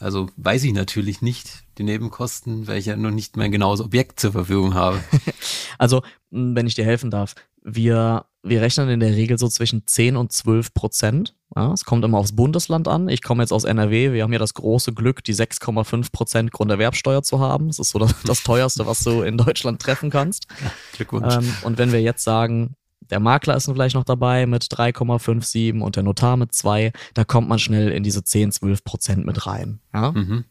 Also 0.00 0.30
weiß 0.36 0.64
ich 0.64 0.72
natürlich 0.72 1.22
nicht 1.22 1.64
die 1.76 1.82
Nebenkosten, 1.82 2.66
weil 2.66 2.78
ich 2.78 2.86
ja 2.86 2.96
noch 2.96 3.10
nicht 3.10 3.36
mein 3.36 3.52
genaues 3.52 3.80
Objekt 3.80 4.20
zur 4.20 4.32
Verfügung 4.32 4.74
habe. 4.74 5.00
also, 5.78 6.02
wenn 6.30 6.66
ich 6.66 6.74
dir 6.74 6.84
helfen 6.84 7.10
darf, 7.10 7.34
wir, 7.62 8.24
wir 8.42 8.60
rechnen 8.60 8.88
in 8.88 9.00
der 9.00 9.14
Regel 9.14 9.38
so 9.38 9.48
zwischen 9.48 9.86
10 9.86 10.16
und 10.16 10.32
12 10.32 10.72
Prozent. 10.74 11.34
Ja, 11.56 11.72
es 11.72 11.84
kommt 11.84 12.04
immer 12.04 12.18
aufs 12.18 12.36
Bundesland 12.36 12.86
an. 12.86 13.08
Ich 13.08 13.22
komme 13.22 13.42
jetzt 13.42 13.52
aus 13.52 13.64
NRW. 13.64 14.12
Wir 14.12 14.22
haben 14.22 14.32
ja 14.32 14.38
das 14.38 14.54
große 14.54 14.92
Glück, 14.92 15.24
die 15.24 15.34
6,5 15.34 16.12
Prozent 16.12 16.52
Grunderwerbsteuer 16.52 17.22
zu 17.22 17.40
haben. 17.40 17.68
Das 17.68 17.78
ist 17.78 17.90
so 17.90 17.98
das, 17.98 18.14
das 18.24 18.42
teuerste, 18.42 18.86
was 18.86 19.02
du 19.02 19.22
in 19.22 19.38
Deutschland 19.38 19.80
treffen 19.80 20.10
kannst. 20.10 20.46
Ja, 20.62 20.70
Glückwunsch. 20.92 21.34
Ähm, 21.34 21.52
und 21.62 21.78
wenn 21.78 21.92
wir 21.92 22.00
jetzt 22.00 22.22
sagen, 22.22 22.74
der 23.10 23.20
Makler 23.20 23.56
ist 23.56 23.66
vielleicht 23.66 23.94
noch 23.94 24.04
dabei 24.04 24.46
mit 24.46 24.64
3,57 24.64 25.80
und 25.80 25.96
der 25.96 26.02
Notar 26.02 26.36
mit 26.36 26.52
2, 26.52 26.92
da 27.14 27.24
kommt 27.24 27.48
man 27.48 27.58
schnell 27.58 27.90
in 27.90 28.02
diese 28.02 28.22
10, 28.22 28.52
12 28.52 28.84
Prozent 28.84 29.26
mit 29.26 29.46
rein. 29.46 29.80
Ja? 29.94 30.12
Mhm. 30.12 30.44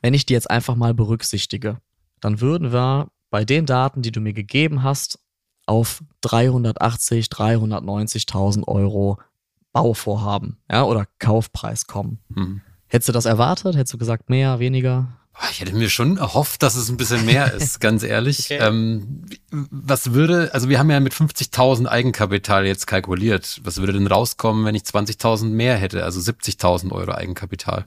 Wenn 0.00 0.14
ich 0.14 0.26
die 0.26 0.34
jetzt 0.34 0.50
einfach 0.50 0.76
mal 0.76 0.94
berücksichtige, 0.94 1.78
dann 2.20 2.40
würden 2.40 2.72
wir 2.72 3.08
bei 3.30 3.44
den 3.44 3.66
Daten, 3.66 4.02
die 4.02 4.12
du 4.12 4.20
mir 4.20 4.32
gegeben 4.32 4.82
hast, 4.82 5.18
auf 5.68 6.02
380, 6.22 7.26
390.000 7.26 8.66
Euro 8.66 9.18
Bauvorhaben, 9.72 10.58
ja, 10.70 10.84
oder 10.84 11.06
Kaufpreis 11.18 11.86
kommen. 11.86 12.18
Hm. 12.34 12.62
Hättest 12.86 13.08
du 13.10 13.12
das 13.12 13.26
erwartet? 13.26 13.76
Hättest 13.76 13.92
du 13.92 13.98
gesagt 13.98 14.30
mehr, 14.30 14.58
weniger? 14.58 15.08
Ich 15.52 15.60
hätte 15.60 15.74
mir 15.74 15.88
schon 15.88 16.16
erhofft, 16.16 16.62
dass 16.62 16.74
es 16.74 16.88
ein 16.88 16.96
bisschen 16.96 17.24
mehr 17.26 17.52
ist, 17.54 17.80
ganz 17.80 18.02
ehrlich. 18.02 18.46
Okay. 18.46 18.58
Ähm, 18.58 19.26
was 19.50 20.12
würde, 20.12 20.52
also 20.52 20.68
wir 20.68 20.78
haben 20.78 20.90
ja 20.90 20.98
mit 20.98 21.12
50.000 21.12 21.86
Eigenkapital 21.86 22.66
jetzt 22.66 22.86
kalkuliert. 22.86 23.60
Was 23.62 23.76
würde 23.76 23.92
denn 23.92 24.06
rauskommen, 24.06 24.64
wenn 24.64 24.74
ich 24.74 24.82
20.000 24.82 25.44
mehr 25.44 25.76
hätte, 25.76 26.02
also 26.02 26.18
70.000 26.18 26.90
Euro 26.90 27.12
Eigenkapital? 27.12 27.86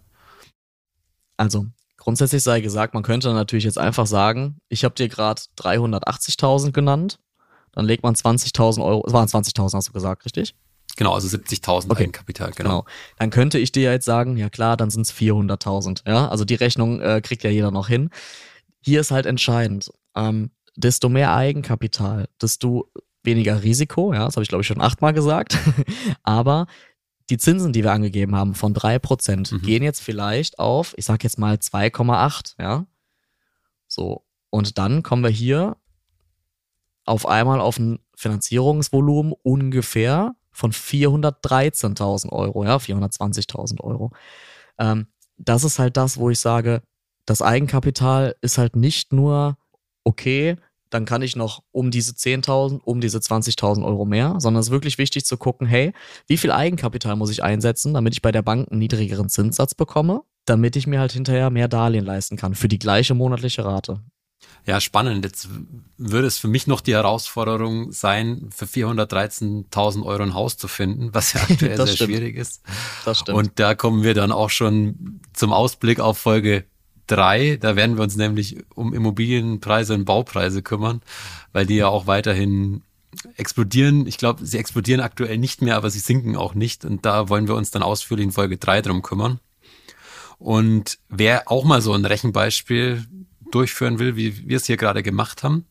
Also 1.35 1.65
grundsätzlich 1.97 2.43
sei 2.43 2.61
gesagt, 2.61 2.93
man 2.93 3.03
könnte 3.03 3.33
natürlich 3.33 3.65
jetzt 3.65 3.79
einfach 3.79 4.05
sagen, 4.05 4.59
ich 4.69 4.85
habe 4.85 4.95
dir 4.95 5.09
gerade 5.09 5.41
380.000 5.57 6.71
genannt 6.71 7.19
dann 7.73 7.85
legt 7.85 8.03
man 8.03 8.15
20.000 8.15 8.83
Euro, 8.83 9.03
es 9.05 9.13
waren 9.13 9.27
20.000, 9.27 9.73
hast 9.73 9.89
du 9.89 9.93
gesagt, 9.93 10.25
richtig? 10.25 10.55
Genau, 10.97 11.13
also 11.13 11.27
70.000 11.27 11.89
okay. 11.89 12.03
Eigenkapital, 12.03 12.51
genau. 12.51 12.69
genau. 12.69 12.85
Dann 13.17 13.29
könnte 13.29 13.57
ich 13.59 13.71
dir 13.71 13.91
jetzt 13.91 14.05
sagen, 14.05 14.37
ja 14.37 14.49
klar, 14.49 14.77
dann 14.77 14.89
sind 14.89 15.03
es 15.03 15.13
400.000. 15.13 16.07
Ja, 16.07 16.27
also 16.27 16.45
die 16.45 16.55
Rechnung 16.55 17.01
äh, 17.01 17.21
kriegt 17.21 17.43
ja 17.43 17.49
jeder 17.49 17.71
noch 17.71 17.87
hin. 17.87 18.09
Hier 18.81 18.99
ist 18.99 19.11
halt 19.11 19.25
entscheidend, 19.25 19.91
ähm, 20.15 20.51
desto 20.75 21.09
mehr 21.09 21.33
Eigenkapital, 21.33 22.27
desto 22.41 22.91
weniger 23.23 23.63
Risiko, 23.63 24.13
ja, 24.13 24.25
das 24.25 24.35
habe 24.35 24.43
ich 24.43 24.49
glaube 24.49 24.63
ich 24.63 24.67
schon 24.67 24.81
achtmal 24.81 25.13
gesagt, 25.13 25.57
aber 26.23 26.65
die 27.29 27.37
Zinsen, 27.37 27.71
die 27.71 27.83
wir 27.83 27.93
angegeben 27.93 28.35
haben 28.35 28.55
von 28.55 28.73
3%, 28.73 29.53
mhm. 29.53 29.61
gehen 29.61 29.83
jetzt 29.83 30.01
vielleicht 30.01 30.59
auf, 30.59 30.93
ich 30.97 31.05
sage 31.05 31.23
jetzt 31.23 31.37
mal 31.37 31.55
2,8, 31.55 32.55
ja. 32.59 32.85
So, 33.87 34.25
und 34.49 34.77
dann 34.77 35.03
kommen 35.03 35.23
wir 35.23 35.29
hier 35.29 35.77
auf 37.11 37.27
einmal 37.27 37.59
auf 37.59 37.77
ein 37.77 37.99
Finanzierungsvolumen 38.15 39.33
ungefähr 39.43 40.33
von 40.51 40.71
413.000 40.71 42.29
Euro, 42.31 42.63
ja, 42.63 42.77
420.000 42.77 43.81
Euro. 43.81 44.11
Ähm, 44.79 45.07
das 45.37 45.65
ist 45.65 45.77
halt 45.77 45.97
das, 45.97 46.17
wo 46.17 46.29
ich 46.29 46.39
sage, 46.39 46.81
das 47.25 47.41
Eigenkapital 47.41 48.35
ist 48.39 48.57
halt 48.57 48.77
nicht 48.77 49.11
nur, 49.11 49.57
okay, 50.05 50.55
dann 50.89 51.03
kann 51.03 51.21
ich 51.21 51.35
noch 51.35 51.63
um 51.71 51.91
diese 51.91 52.13
10.000, 52.13 52.79
um 52.81 53.01
diese 53.01 53.17
20.000 53.17 53.85
Euro 53.85 54.05
mehr, 54.05 54.35
sondern 54.39 54.61
es 54.61 54.67
ist 54.67 54.71
wirklich 54.71 54.97
wichtig 54.97 55.25
zu 55.25 55.35
gucken, 55.35 55.67
hey, 55.67 55.91
wie 56.27 56.37
viel 56.37 56.51
Eigenkapital 56.51 57.17
muss 57.17 57.29
ich 57.29 57.43
einsetzen, 57.43 57.93
damit 57.93 58.13
ich 58.13 58.21
bei 58.21 58.31
der 58.31 58.41
Bank 58.41 58.71
einen 58.71 58.79
niedrigeren 58.79 59.27
Zinssatz 59.27 59.75
bekomme, 59.75 60.21
damit 60.45 60.77
ich 60.77 60.87
mir 60.87 61.01
halt 61.01 61.11
hinterher 61.11 61.49
mehr 61.49 61.67
Darlehen 61.67 62.05
leisten 62.05 62.37
kann 62.37 62.55
für 62.55 62.69
die 62.69 62.79
gleiche 62.79 63.15
monatliche 63.15 63.65
Rate. 63.65 64.01
Ja, 64.65 64.79
spannend. 64.79 65.25
Jetzt 65.25 65.49
würde 65.97 66.27
es 66.27 66.37
für 66.37 66.47
mich 66.47 66.67
noch 66.67 66.81
die 66.81 66.93
Herausforderung 66.93 67.91
sein, 67.91 68.49
für 68.55 68.65
413.000 68.65 70.03
Euro 70.05 70.21
ein 70.21 70.33
Haus 70.33 70.57
zu 70.57 70.67
finden, 70.67 71.13
was 71.13 71.33
ja 71.33 71.41
aktuell 71.49 71.77
sehr 71.77 71.87
stimmt. 71.87 72.11
schwierig 72.11 72.35
ist. 72.35 72.61
Das 73.05 73.19
stimmt. 73.19 73.37
Und 73.37 73.51
da 73.59 73.73
kommen 73.73 74.03
wir 74.03 74.13
dann 74.13 74.31
auch 74.31 74.49
schon 74.49 75.19
zum 75.33 75.51
Ausblick 75.51 75.99
auf 75.99 76.17
Folge 76.17 76.65
drei. 77.07 77.57
Da 77.59 77.75
werden 77.75 77.97
wir 77.97 78.03
uns 78.03 78.15
nämlich 78.15 78.57
um 78.75 78.93
Immobilienpreise 78.93 79.95
und 79.95 80.05
Baupreise 80.05 80.61
kümmern, 80.61 81.01
weil 81.53 81.65
die 81.65 81.75
ja 81.75 81.87
auch 81.87 82.05
weiterhin 82.07 82.83
explodieren. 83.35 84.07
Ich 84.07 84.17
glaube, 84.17 84.45
sie 84.45 84.57
explodieren 84.57 85.01
aktuell 85.01 85.37
nicht 85.37 85.61
mehr, 85.61 85.75
aber 85.75 85.89
sie 85.89 85.99
sinken 85.99 86.35
auch 86.35 86.53
nicht. 86.53 86.85
Und 86.85 87.05
da 87.05 87.29
wollen 87.29 87.47
wir 87.47 87.55
uns 87.55 87.71
dann 87.71 87.83
ausführlich 87.83 88.25
in 88.25 88.31
Folge 88.31 88.57
drei 88.57 88.81
drum 88.81 89.01
kümmern. 89.01 89.39
Und 90.37 90.97
wer 91.09 91.51
auch 91.51 91.65
mal 91.65 91.81
so 91.81 91.93
ein 91.93 92.05
Rechenbeispiel 92.05 93.05
durchführen 93.51 93.99
will, 93.99 94.15
wie 94.15 94.47
wir 94.47 94.57
es 94.57 94.65
hier 94.65 94.77
gerade 94.77 95.03
gemacht 95.03 95.43
haben, 95.43 95.65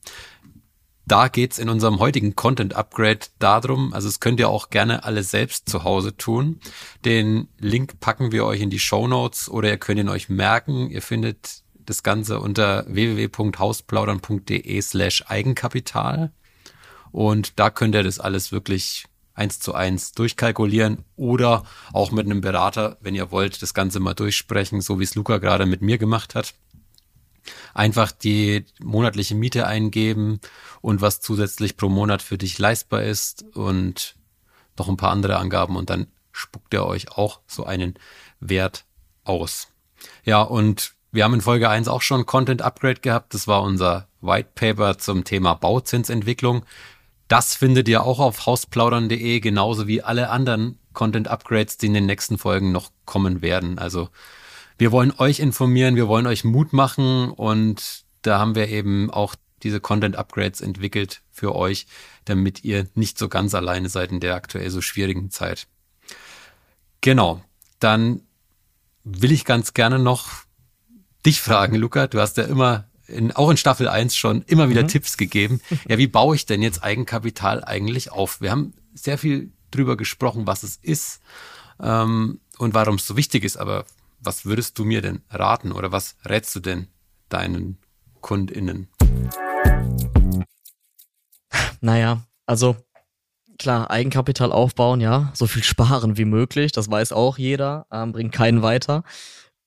da 1.10 1.26
geht's 1.26 1.58
in 1.58 1.68
unserem 1.68 1.98
heutigen 1.98 2.36
Content 2.36 2.74
Upgrade 2.74 3.18
darum, 3.40 3.92
also 3.92 4.06
es 4.06 4.20
könnt 4.20 4.38
ihr 4.38 4.48
auch 4.48 4.70
gerne 4.70 5.02
alle 5.02 5.24
selbst 5.24 5.68
zu 5.68 5.82
Hause 5.82 6.16
tun. 6.16 6.60
Den 7.04 7.48
Link 7.58 7.98
packen 7.98 8.30
wir 8.30 8.44
euch 8.44 8.60
in 8.60 8.70
die 8.70 8.78
Show 8.78 9.08
Notes 9.08 9.48
oder 9.48 9.70
ihr 9.70 9.76
könnt 9.76 9.98
ihn 9.98 10.08
euch 10.08 10.28
merken. 10.28 10.88
Ihr 10.88 11.02
findet 11.02 11.64
das 11.74 12.04
Ganze 12.04 12.38
unter 12.38 12.84
www.hausplaudern.de 12.86 14.80
slash 14.82 15.24
Eigenkapital. 15.26 16.30
Und 17.10 17.58
da 17.58 17.70
könnt 17.70 17.96
ihr 17.96 18.04
das 18.04 18.20
alles 18.20 18.52
wirklich 18.52 19.06
eins 19.34 19.58
zu 19.58 19.74
eins 19.74 20.12
durchkalkulieren 20.12 21.04
oder 21.16 21.64
auch 21.92 22.12
mit 22.12 22.26
einem 22.26 22.40
Berater, 22.40 22.98
wenn 23.00 23.16
ihr 23.16 23.32
wollt, 23.32 23.62
das 23.62 23.74
Ganze 23.74 23.98
mal 23.98 24.14
durchsprechen, 24.14 24.80
so 24.80 25.00
wie 25.00 25.04
es 25.04 25.16
Luca 25.16 25.38
gerade 25.38 25.66
mit 25.66 25.82
mir 25.82 25.98
gemacht 25.98 26.36
hat. 26.36 26.54
Einfach 27.74 28.12
die 28.12 28.64
monatliche 28.82 29.34
Miete 29.34 29.66
eingeben 29.66 30.40
und 30.80 31.00
was 31.00 31.20
zusätzlich 31.20 31.76
pro 31.76 31.88
Monat 31.88 32.22
für 32.22 32.38
dich 32.38 32.58
leistbar 32.58 33.02
ist 33.02 33.44
und 33.54 34.16
noch 34.78 34.88
ein 34.88 34.96
paar 34.96 35.10
andere 35.10 35.36
Angaben 35.36 35.76
und 35.76 35.90
dann 35.90 36.06
spuckt 36.32 36.72
er 36.74 36.86
euch 36.86 37.12
auch 37.12 37.40
so 37.46 37.64
einen 37.64 37.94
Wert 38.40 38.84
aus. 39.24 39.68
Ja, 40.24 40.42
und 40.42 40.94
wir 41.12 41.24
haben 41.24 41.34
in 41.34 41.40
Folge 41.40 41.68
1 41.68 41.88
auch 41.88 42.02
schon 42.02 42.24
Content 42.24 42.62
Upgrade 42.62 43.00
gehabt. 43.00 43.34
Das 43.34 43.48
war 43.48 43.62
unser 43.62 44.08
White 44.20 44.50
Paper 44.54 44.98
zum 44.98 45.24
Thema 45.24 45.54
Bauzinsentwicklung. 45.54 46.64
Das 47.28 47.54
findet 47.54 47.88
ihr 47.88 48.02
auch 48.04 48.18
auf 48.18 48.46
hausplaudern.de, 48.46 49.40
genauso 49.40 49.86
wie 49.86 50.02
alle 50.02 50.30
anderen 50.30 50.78
Content-Upgrades, 50.92 51.76
die 51.76 51.86
in 51.86 51.94
den 51.94 52.06
nächsten 52.06 52.38
Folgen 52.38 52.72
noch 52.72 52.90
kommen 53.04 53.42
werden. 53.42 53.78
Also 53.78 54.08
wir 54.80 54.92
wollen 54.92 55.12
euch 55.18 55.40
informieren, 55.40 55.94
wir 55.94 56.08
wollen 56.08 56.26
euch 56.26 56.42
Mut 56.42 56.72
machen 56.72 57.30
und 57.32 58.02
da 58.22 58.38
haben 58.38 58.54
wir 58.54 58.68
eben 58.68 59.10
auch 59.10 59.34
diese 59.62 59.78
Content-Upgrades 59.78 60.62
entwickelt 60.62 61.20
für 61.30 61.54
euch, 61.54 61.86
damit 62.24 62.64
ihr 62.64 62.86
nicht 62.94 63.18
so 63.18 63.28
ganz 63.28 63.54
alleine 63.54 63.90
seid 63.90 64.10
in 64.10 64.20
der 64.20 64.34
aktuell 64.36 64.70
so 64.70 64.80
schwierigen 64.80 65.30
Zeit. 65.30 65.66
Genau, 67.02 67.44
dann 67.78 68.22
will 69.04 69.32
ich 69.32 69.44
ganz 69.44 69.74
gerne 69.74 69.98
noch 69.98 70.30
dich 71.26 71.42
fragen, 71.42 71.76
Luca. 71.76 72.06
Du 72.06 72.18
hast 72.18 72.38
ja 72.38 72.44
immer 72.44 72.86
in, 73.06 73.32
auch 73.32 73.50
in 73.50 73.58
Staffel 73.58 73.86
1 73.86 74.16
schon 74.16 74.40
immer 74.46 74.70
wieder 74.70 74.84
mhm. 74.84 74.88
Tipps 74.88 75.18
gegeben. 75.18 75.60
Ja, 75.90 75.98
wie 75.98 76.06
baue 76.06 76.36
ich 76.36 76.46
denn 76.46 76.62
jetzt 76.62 76.82
Eigenkapital 76.82 77.62
eigentlich 77.64 78.12
auf? 78.12 78.40
Wir 78.40 78.50
haben 78.50 78.72
sehr 78.94 79.18
viel 79.18 79.52
drüber 79.70 79.98
gesprochen, 79.98 80.46
was 80.46 80.62
es 80.62 80.76
ist 80.76 81.20
ähm, 81.82 82.40
und 82.56 82.72
warum 82.72 82.94
es 82.94 83.06
so 83.06 83.18
wichtig 83.18 83.44
ist. 83.44 83.58
Aber 83.58 83.84
was 84.20 84.44
würdest 84.44 84.78
du 84.78 84.84
mir 84.84 85.02
denn 85.02 85.22
raten 85.30 85.72
oder 85.72 85.92
was 85.92 86.16
rätst 86.24 86.54
du 86.54 86.60
denn 86.60 86.88
deinen 87.28 87.78
KundInnen? 88.20 88.88
Naja, 91.80 92.22
also 92.46 92.76
klar, 93.58 93.90
Eigenkapital 93.90 94.52
aufbauen, 94.52 95.00
ja, 95.00 95.30
so 95.34 95.46
viel 95.46 95.62
sparen 95.62 96.16
wie 96.16 96.24
möglich, 96.24 96.72
das 96.72 96.90
weiß 96.90 97.12
auch 97.12 97.38
jeder, 97.38 97.86
ähm, 97.90 98.12
bringt 98.12 98.32
keinen 98.32 98.62
weiter 98.62 99.04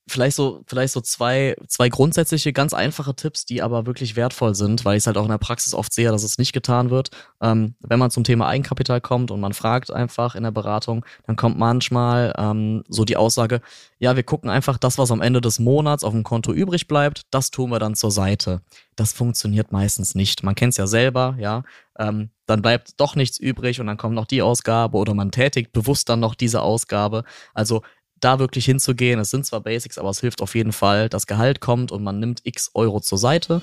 vielleicht 0.08 0.36
so, 0.36 0.64
vielleicht 0.68 0.94
so 0.94 1.02
zwei, 1.02 1.56
zwei 1.68 1.90
grundsätzliche, 1.90 2.52
ganz 2.52 2.74
einfache 2.74 3.16
Tipps, 3.16 3.46
die 3.46 3.62
aber 3.62 3.86
wirklich 3.86 4.16
wertvoll 4.16 4.54
sind, 4.54 4.84
weil 4.86 4.98
ich 4.98 5.04
es 5.04 5.08
halt 5.08 5.18
auch 5.18 5.24
in 5.24 5.32
der 5.32 5.38
Praxis 5.38 5.74
oft 5.74 5.94
sehe, 5.94 6.10
dass 6.12 6.24
es 6.24 6.38
nicht 6.38 6.54
getan 6.54 6.90
wird. 6.90 7.10
Ähm, 7.42 7.76
wenn 7.80 8.00
man 8.00 8.12
zum 8.12 8.24
Thema 8.24 8.48
Eigenkapital 8.48 9.02
kommt 9.02 9.32
und 9.32 9.40
man 9.40 9.54
fragt 9.54 9.92
einfach 9.92 10.36
in 10.36 10.44
der 10.44 10.52
Beratung, 10.52 11.06
dann 11.26 11.36
kommt 11.36 11.58
manchmal 11.58 12.34
ähm, 12.38 12.84
so 12.90 13.06
die 13.06 13.18
Aussage, 13.18 13.62
ja, 14.00 14.16
wir 14.16 14.24
gucken 14.24 14.50
einfach 14.50 14.78
das, 14.78 14.98
was 14.98 15.12
am 15.12 15.22
Ende 15.22 15.40
des 15.40 15.60
Monats 15.60 16.04
auf 16.04 16.12
dem 16.12 16.24
Konto 16.24 16.52
übrig 16.52 16.88
bleibt, 16.88 17.24
das 17.32 17.52
tun 17.52 17.70
wir 17.70 17.80
dann 17.80 17.96
zur 17.96 18.12
Seite. 18.12 18.62
Das 18.96 19.14
funktioniert 19.14 19.72
meistens 19.72 20.16
nicht. 20.16 20.44
Man 20.44 20.56
kennt 20.56 20.72
es 20.72 20.78
ja 20.78 20.88
selber, 20.88 21.36
ja. 21.40 21.64
Ähm, 21.98 22.30
dann 22.46 22.62
bleibt 22.62 23.00
doch 23.00 23.16
nichts 23.16 23.40
übrig 23.40 23.80
und 23.80 23.88
dann 23.88 23.98
kommt 23.98 24.16
noch 24.16 24.26
die 24.26 24.42
Ausgabe 24.42 24.98
oder 24.98 25.14
man 25.14 25.32
tätigt 25.32 25.72
bewusst 25.72 26.10
dann 26.10 26.20
noch 26.20 26.36
diese 26.36 26.62
Ausgabe. 26.62 27.24
Also 27.54 27.82
da 28.24 28.40
wirklich 28.40 28.66
hinzugehen. 28.66 29.20
Es 29.20 29.30
sind 29.30 29.46
zwar 29.46 29.62
Basics, 29.62 29.98
aber 29.98 30.10
es 30.10 30.20
hilft 30.20 30.42
auf 30.42 30.56
jeden 30.56 30.74
Fall. 30.74 31.10
Das 31.10 31.28
Gehalt 31.28 31.60
kommt 31.60 31.92
und 31.92 32.04
man 32.04 32.20
nimmt 32.20 32.42
x 32.44 32.72
Euro 32.74 33.00
zur 33.00 33.18
Seite. 33.18 33.62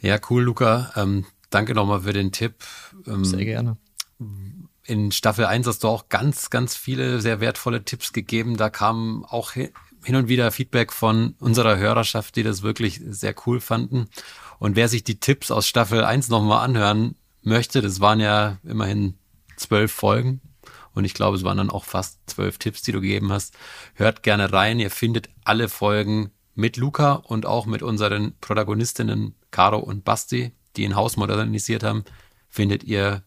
Ja, 0.00 0.18
cool, 0.28 0.42
Luca. 0.42 0.92
Ähm, 0.96 1.24
danke 1.50 1.74
nochmal 1.74 2.02
für 2.02 2.12
den 2.12 2.32
Tipp. 2.32 2.56
Ähm, 3.06 3.24
sehr 3.24 3.44
gerne. 3.44 3.76
In 4.84 5.12
Staffel 5.12 5.46
1 5.46 5.66
hast 5.66 5.82
du 5.82 5.88
auch 5.88 6.08
ganz, 6.08 6.50
ganz 6.50 6.76
viele 6.76 7.20
sehr 7.20 7.40
wertvolle 7.40 7.84
Tipps 7.84 8.12
gegeben. 8.12 8.56
Da 8.58 8.68
kam 8.68 9.24
auch 9.24 9.52
hin 9.52 9.70
und 10.16 10.28
wieder 10.28 10.50
Feedback 10.50 10.92
von 10.92 11.34
unserer 11.40 11.78
Hörerschaft, 11.78 12.36
die 12.36 12.42
das 12.42 12.62
wirklich 12.62 13.00
sehr 13.02 13.34
cool 13.46 13.60
fanden. 13.60 14.08
Und 14.58 14.76
wer 14.76 14.88
sich 14.88 15.04
die 15.04 15.20
Tipps 15.20 15.50
aus 15.50 15.66
Staffel 15.66 16.04
1 16.04 16.28
nochmal 16.28 16.64
anhören 16.64 17.16
möchte, 17.42 17.80
das 17.80 18.00
waren 18.00 18.20
ja 18.20 18.58
immerhin 18.62 19.14
zwölf 19.56 19.92
Folgen, 19.92 20.40
und 20.94 21.04
ich 21.04 21.14
glaube, 21.14 21.36
es 21.36 21.44
waren 21.44 21.58
dann 21.58 21.70
auch 21.70 21.84
fast 21.84 22.18
zwölf 22.26 22.58
Tipps, 22.58 22.82
die 22.82 22.92
du 22.92 23.00
gegeben 23.00 23.32
hast. 23.32 23.54
Hört 23.94 24.22
gerne 24.22 24.52
rein. 24.52 24.78
Ihr 24.78 24.90
findet 24.90 25.28
alle 25.44 25.68
Folgen 25.68 26.30
mit 26.54 26.76
Luca 26.76 27.14
und 27.14 27.46
auch 27.46 27.66
mit 27.66 27.82
unseren 27.82 28.38
Protagonistinnen 28.40 29.34
Caro 29.50 29.78
und 29.78 30.04
Basti, 30.04 30.52
die 30.76 30.84
ein 30.84 30.96
Haus 30.96 31.16
modernisiert 31.16 31.82
haben, 31.82 32.04
findet 32.48 32.84
ihr 32.84 33.22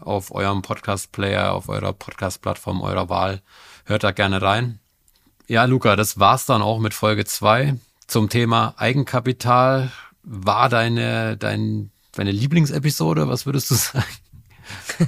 auf 0.00 0.32
eurem 0.32 0.62
Podcast-Player, 0.62 1.52
auf 1.52 1.68
eurer 1.68 1.92
Podcast-Plattform 1.92 2.82
eurer 2.82 3.08
Wahl. 3.08 3.42
Hört 3.84 4.04
da 4.04 4.10
gerne 4.10 4.42
rein. 4.42 4.80
Ja, 5.46 5.64
Luca, 5.64 5.94
das 5.94 6.18
war's 6.18 6.46
dann 6.46 6.62
auch 6.62 6.78
mit 6.78 6.94
Folge 6.94 7.24
zwei 7.24 7.74
zum 8.06 8.28
Thema 8.28 8.74
Eigenkapital. 8.76 9.92
War 10.22 10.68
deine, 10.68 11.36
dein, 11.36 11.90
deine 12.12 12.32
Lieblingsepisode? 12.32 13.28
Was 13.28 13.46
würdest 13.46 13.70
du 13.70 13.74
sagen? 13.76 14.04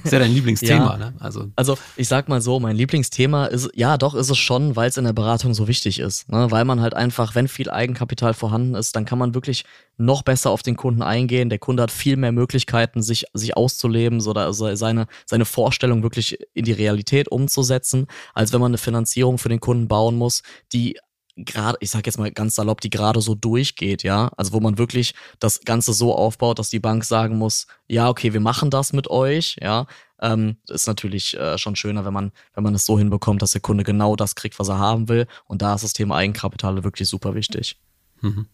Ist 0.05 0.12
ja 0.12 0.18
dein 0.18 0.33
Lieblingsthema, 0.33 0.92
ja, 0.92 0.96
ne? 0.96 1.14
Also. 1.18 1.51
also 1.57 1.79
ich 1.96 2.09
sag 2.09 2.29
mal 2.29 2.40
so, 2.40 2.61
mein 2.61 2.77
Lieblingsthema 2.77 3.46
ist, 3.46 3.70
ja 3.75 3.96
doch 3.96 4.14
ist 4.14 4.31
es 4.31 4.38
schon, 4.38 4.77
weil 4.77 4.88
es 4.88 4.96
in 4.96 5.05
der 5.05 5.12
Beratung 5.12 5.55
so 5.55 5.68
wichtig 5.68 5.99
ist. 5.99 6.29
Ne? 6.29 6.51
Weil 6.51 6.64
man 6.64 6.81
halt 6.81 6.94
einfach, 6.94 7.35
wenn 7.35 7.49
viel 7.49 7.70
Eigenkapital 7.70 8.35
vorhanden 8.35 8.75
ist, 8.75 8.96
dann 8.96 9.05
kann 9.05 9.18
man 9.18 9.35
wirklich 9.35 9.64
noch 9.99 10.22
besser 10.22 10.51
auf 10.51 10.62
den 10.62 10.77
Kunden 10.77 11.03
eingehen. 11.03 11.49
Der 11.49 11.59
Kunde 11.59 11.83
hat 11.83 11.90
viel 11.90 12.16
mehr 12.16 12.33
Möglichkeiten, 12.33 13.03
sich, 13.03 13.25
sich 13.33 13.57
auszuleben, 13.57 14.20
also 14.27 14.75
seine, 14.75 15.07
seine 15.25 15.44
Vorstellung 15.44 16.03
wirklich 16.03 16.38
in 16.55 16.64
die 16.64 16.72
Realität 16.72 17.29
umzusetzen, 17.29 18.07
als 18.35 18.53
wenn 18.53 18.61
man 18.61 18.70
eine 18.70 18.79
Finanzierung 18.79 19.38
für 19.38 19.49
den 19.49 19.61
Kunden 19.61 19.88
bauen 19.88 20.16
muss, 20.16 20.42
die 20.72 20.99
gerade, 21.37 21.79
ich 21.81 21.90
sag 21.90 22.07
jetzt 22.07 22.18
mal 22.18 22.31
ganz 22.31 22.55
salopp, 22.55 22.81
die 22.81 22.90
gerade 22.90 23.20
so 23.20 23.35
durchgeht, 23.35 24.03
ja. 24.03 24.31
Also 24.37 24.53
wo 24.53 24.61
man 24.61 24.79
wirklich 24.79 25.14
das 25.38 25.61
Ganze 25.61 25.92
so 25.92 26.14
aufbaut, 26.14 26.59
dass 26.59 26.70
die 26.70 26.81
Bank 26.81 27.05
sagen 27.05 27.38
muss, 27.38 27.66
ja, 27.87 28.09
okay, 28.09 28.33
wir 28.33 28.40
machen 28.40 28.70
das 28.70 28.92
mit 28.92 29.09
euch, 29.09 29.57
ja. 29.61 29.87
Ähm, 30.18 30.57
ist 30.68 30.87
natürlich 30.87 31.37
äh, 31.38 31.59
schon 31.59 31.77
schöner, 31.77 32.07
wenn 32.07 32.14
man, 32.14 32.33
wenn 32.55 32.64
man 32.64 32.75
es 32.75 32.87
so 32.87 32.99
hinbekommt, 32.99 33.42
dass 33.42 33.51
der 33.51 33.61
Kunde 33.61 33.85
genau 33.85 34.16
das 34.16 34.35
kriegt, 34.35 34.59
was 34.59 34.68
er 34.68 34.79
haben 34.79 35.09
will. 35.09 35.27
Und 35.46 35.61
da 35.61 35.75
ist 35.75 35.85
das 35.85 35.92
Thema 35.92 36.16
Eigenkapital 36.16 36.83
wirklich 36.85 37.09
super 37.09 37.35
wichtig. 37.35 37.79
Mhm. 38.22 38.46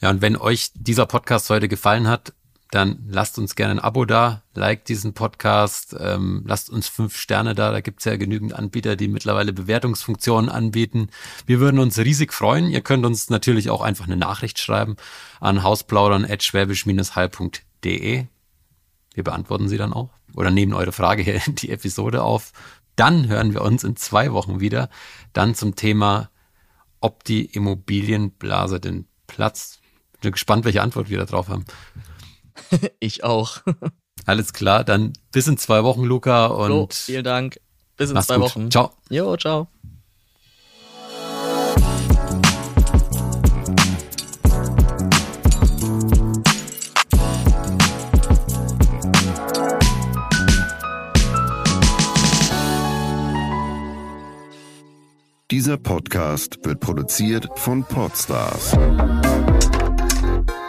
Ja, 0.00 0.10
und 0.10 0.22
wenn 0.22 0.36
euch 0.36 0.70
dieser 0.74 1.06
Podcast 1.06 1.50
heute 1.50 1.66
gefallen 1.68 2.06
hat, 2.06 2.32
dann 2.70 3.04
lasst 3.08 3.38
uns 3.38 3.56
gerne 3.56 3.74
ein 3.74 3.80
Abo 3.80 4.04
da, 4.04 4.44
liked 4.54 4.88
diesen 4.88 5.12
Podcast, 5.12 5.96
ähm, 5.98 6.44
lasst 6.46 6.70
uns 6.70 6.86
fünf 6.86 7.16
Sterne 7.16 7.56
da. 7.56 7.72
Da 7.72 7.80
gibt's 7.80 8.04
ja 8.04 8.14
genügend 8.16 8.52
Anbieter, 8.52 8.94
die 8.94 9.08
mittlerweile 9.08 9.52
Bewertungsfunktionen 9.52 10.48
anbieten. 10.48 11.08
Wir 11.46 11.58
würden 11.58 11.80
uns 11.80 11.98
riesig 11.98 12.32
freuen. 12.32 12.70
Ihr 12.70 12.82
könnt 12.82 13.04
uns 13.04 13.28
natürlich 13.28 13.70
auch 13.70 13.80
einfach 13.80 14.06
eine 14.06 14.16
Nachricht 14.16 14.60
schreiben 14.60 14.94
an 15.40 15.64
hausplaudern.schwäbisch-hall.de. 15.64 18.26
Wir 19.14 19.24
beantworten 19.24 19.68
sie 19.68 19.76
dann 19.76 19.92
auch 19.92 20.10
oder 20.36 20.52
nehmen 20.52 20.72
eure 20.72 20.92
Frage 20.92 21.24
hier 21.24 21.44
in 21.44 21.56
die 21.56 21.70
Episode 21.70 22.22
auf. 22.22 22.52
Dann 22.94 23.26
hören 23.28 23.52
wir 23.52 23.62
uns 23.62 23.82
in 23.82 23.96
zwei 23.96 24.32
Wochen 24.32 24.60
wieder. 24.60 24.90
Dann 25.32 25.56
zum 25.56 25.74
Thema, 25.74 26.30
ob 27.00 27.24
die 27.24 27.46
Immobilienblase 27.46 28.78
denn 28.78 29.08
platzt. 29.26 29.80
Bin 30.20 30.32
gespannt, 30.32 30.64
welche 30.64 30.82
Antwort 30.82 31.08
wir 31.08 31.18
da 31.18 31.24
drauf 31.24 31.48
haben. 31.48 31.64
ich 33.00 33.24
auch. 33.24 33.58
Alles 34.26 34.52
klar, 34.52 34.84
dann 34.84 35.12
bis 35.32 35.46
in 35.46 35.56
zwei 35.56 35.84
Wochen, 35.84 36.04
Luca. 36.04 36.46
Und 36.46 36.70
so, 36.70 36.88
vielen 36.90 37.24
Dank. 37.24 37.60
Bis 37.96 38.10
in 38.10 38.20
zwei 38.22 38.36
gut. 38.36 38.44
Wochen. 38.44 38.70
Ciao. 38.70 38.92
Jo, 39.08 39.36
ciao. 39.36 39.68
Dieser 55.50 55.76
Podcast 55.78 56.64
wird 56.64 56.78
produziert 56.78 57.48
von 57.56 57.82
Podstars 57.82 58.76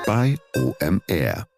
bei 0.08 0.38
OMR. 0.56 1.51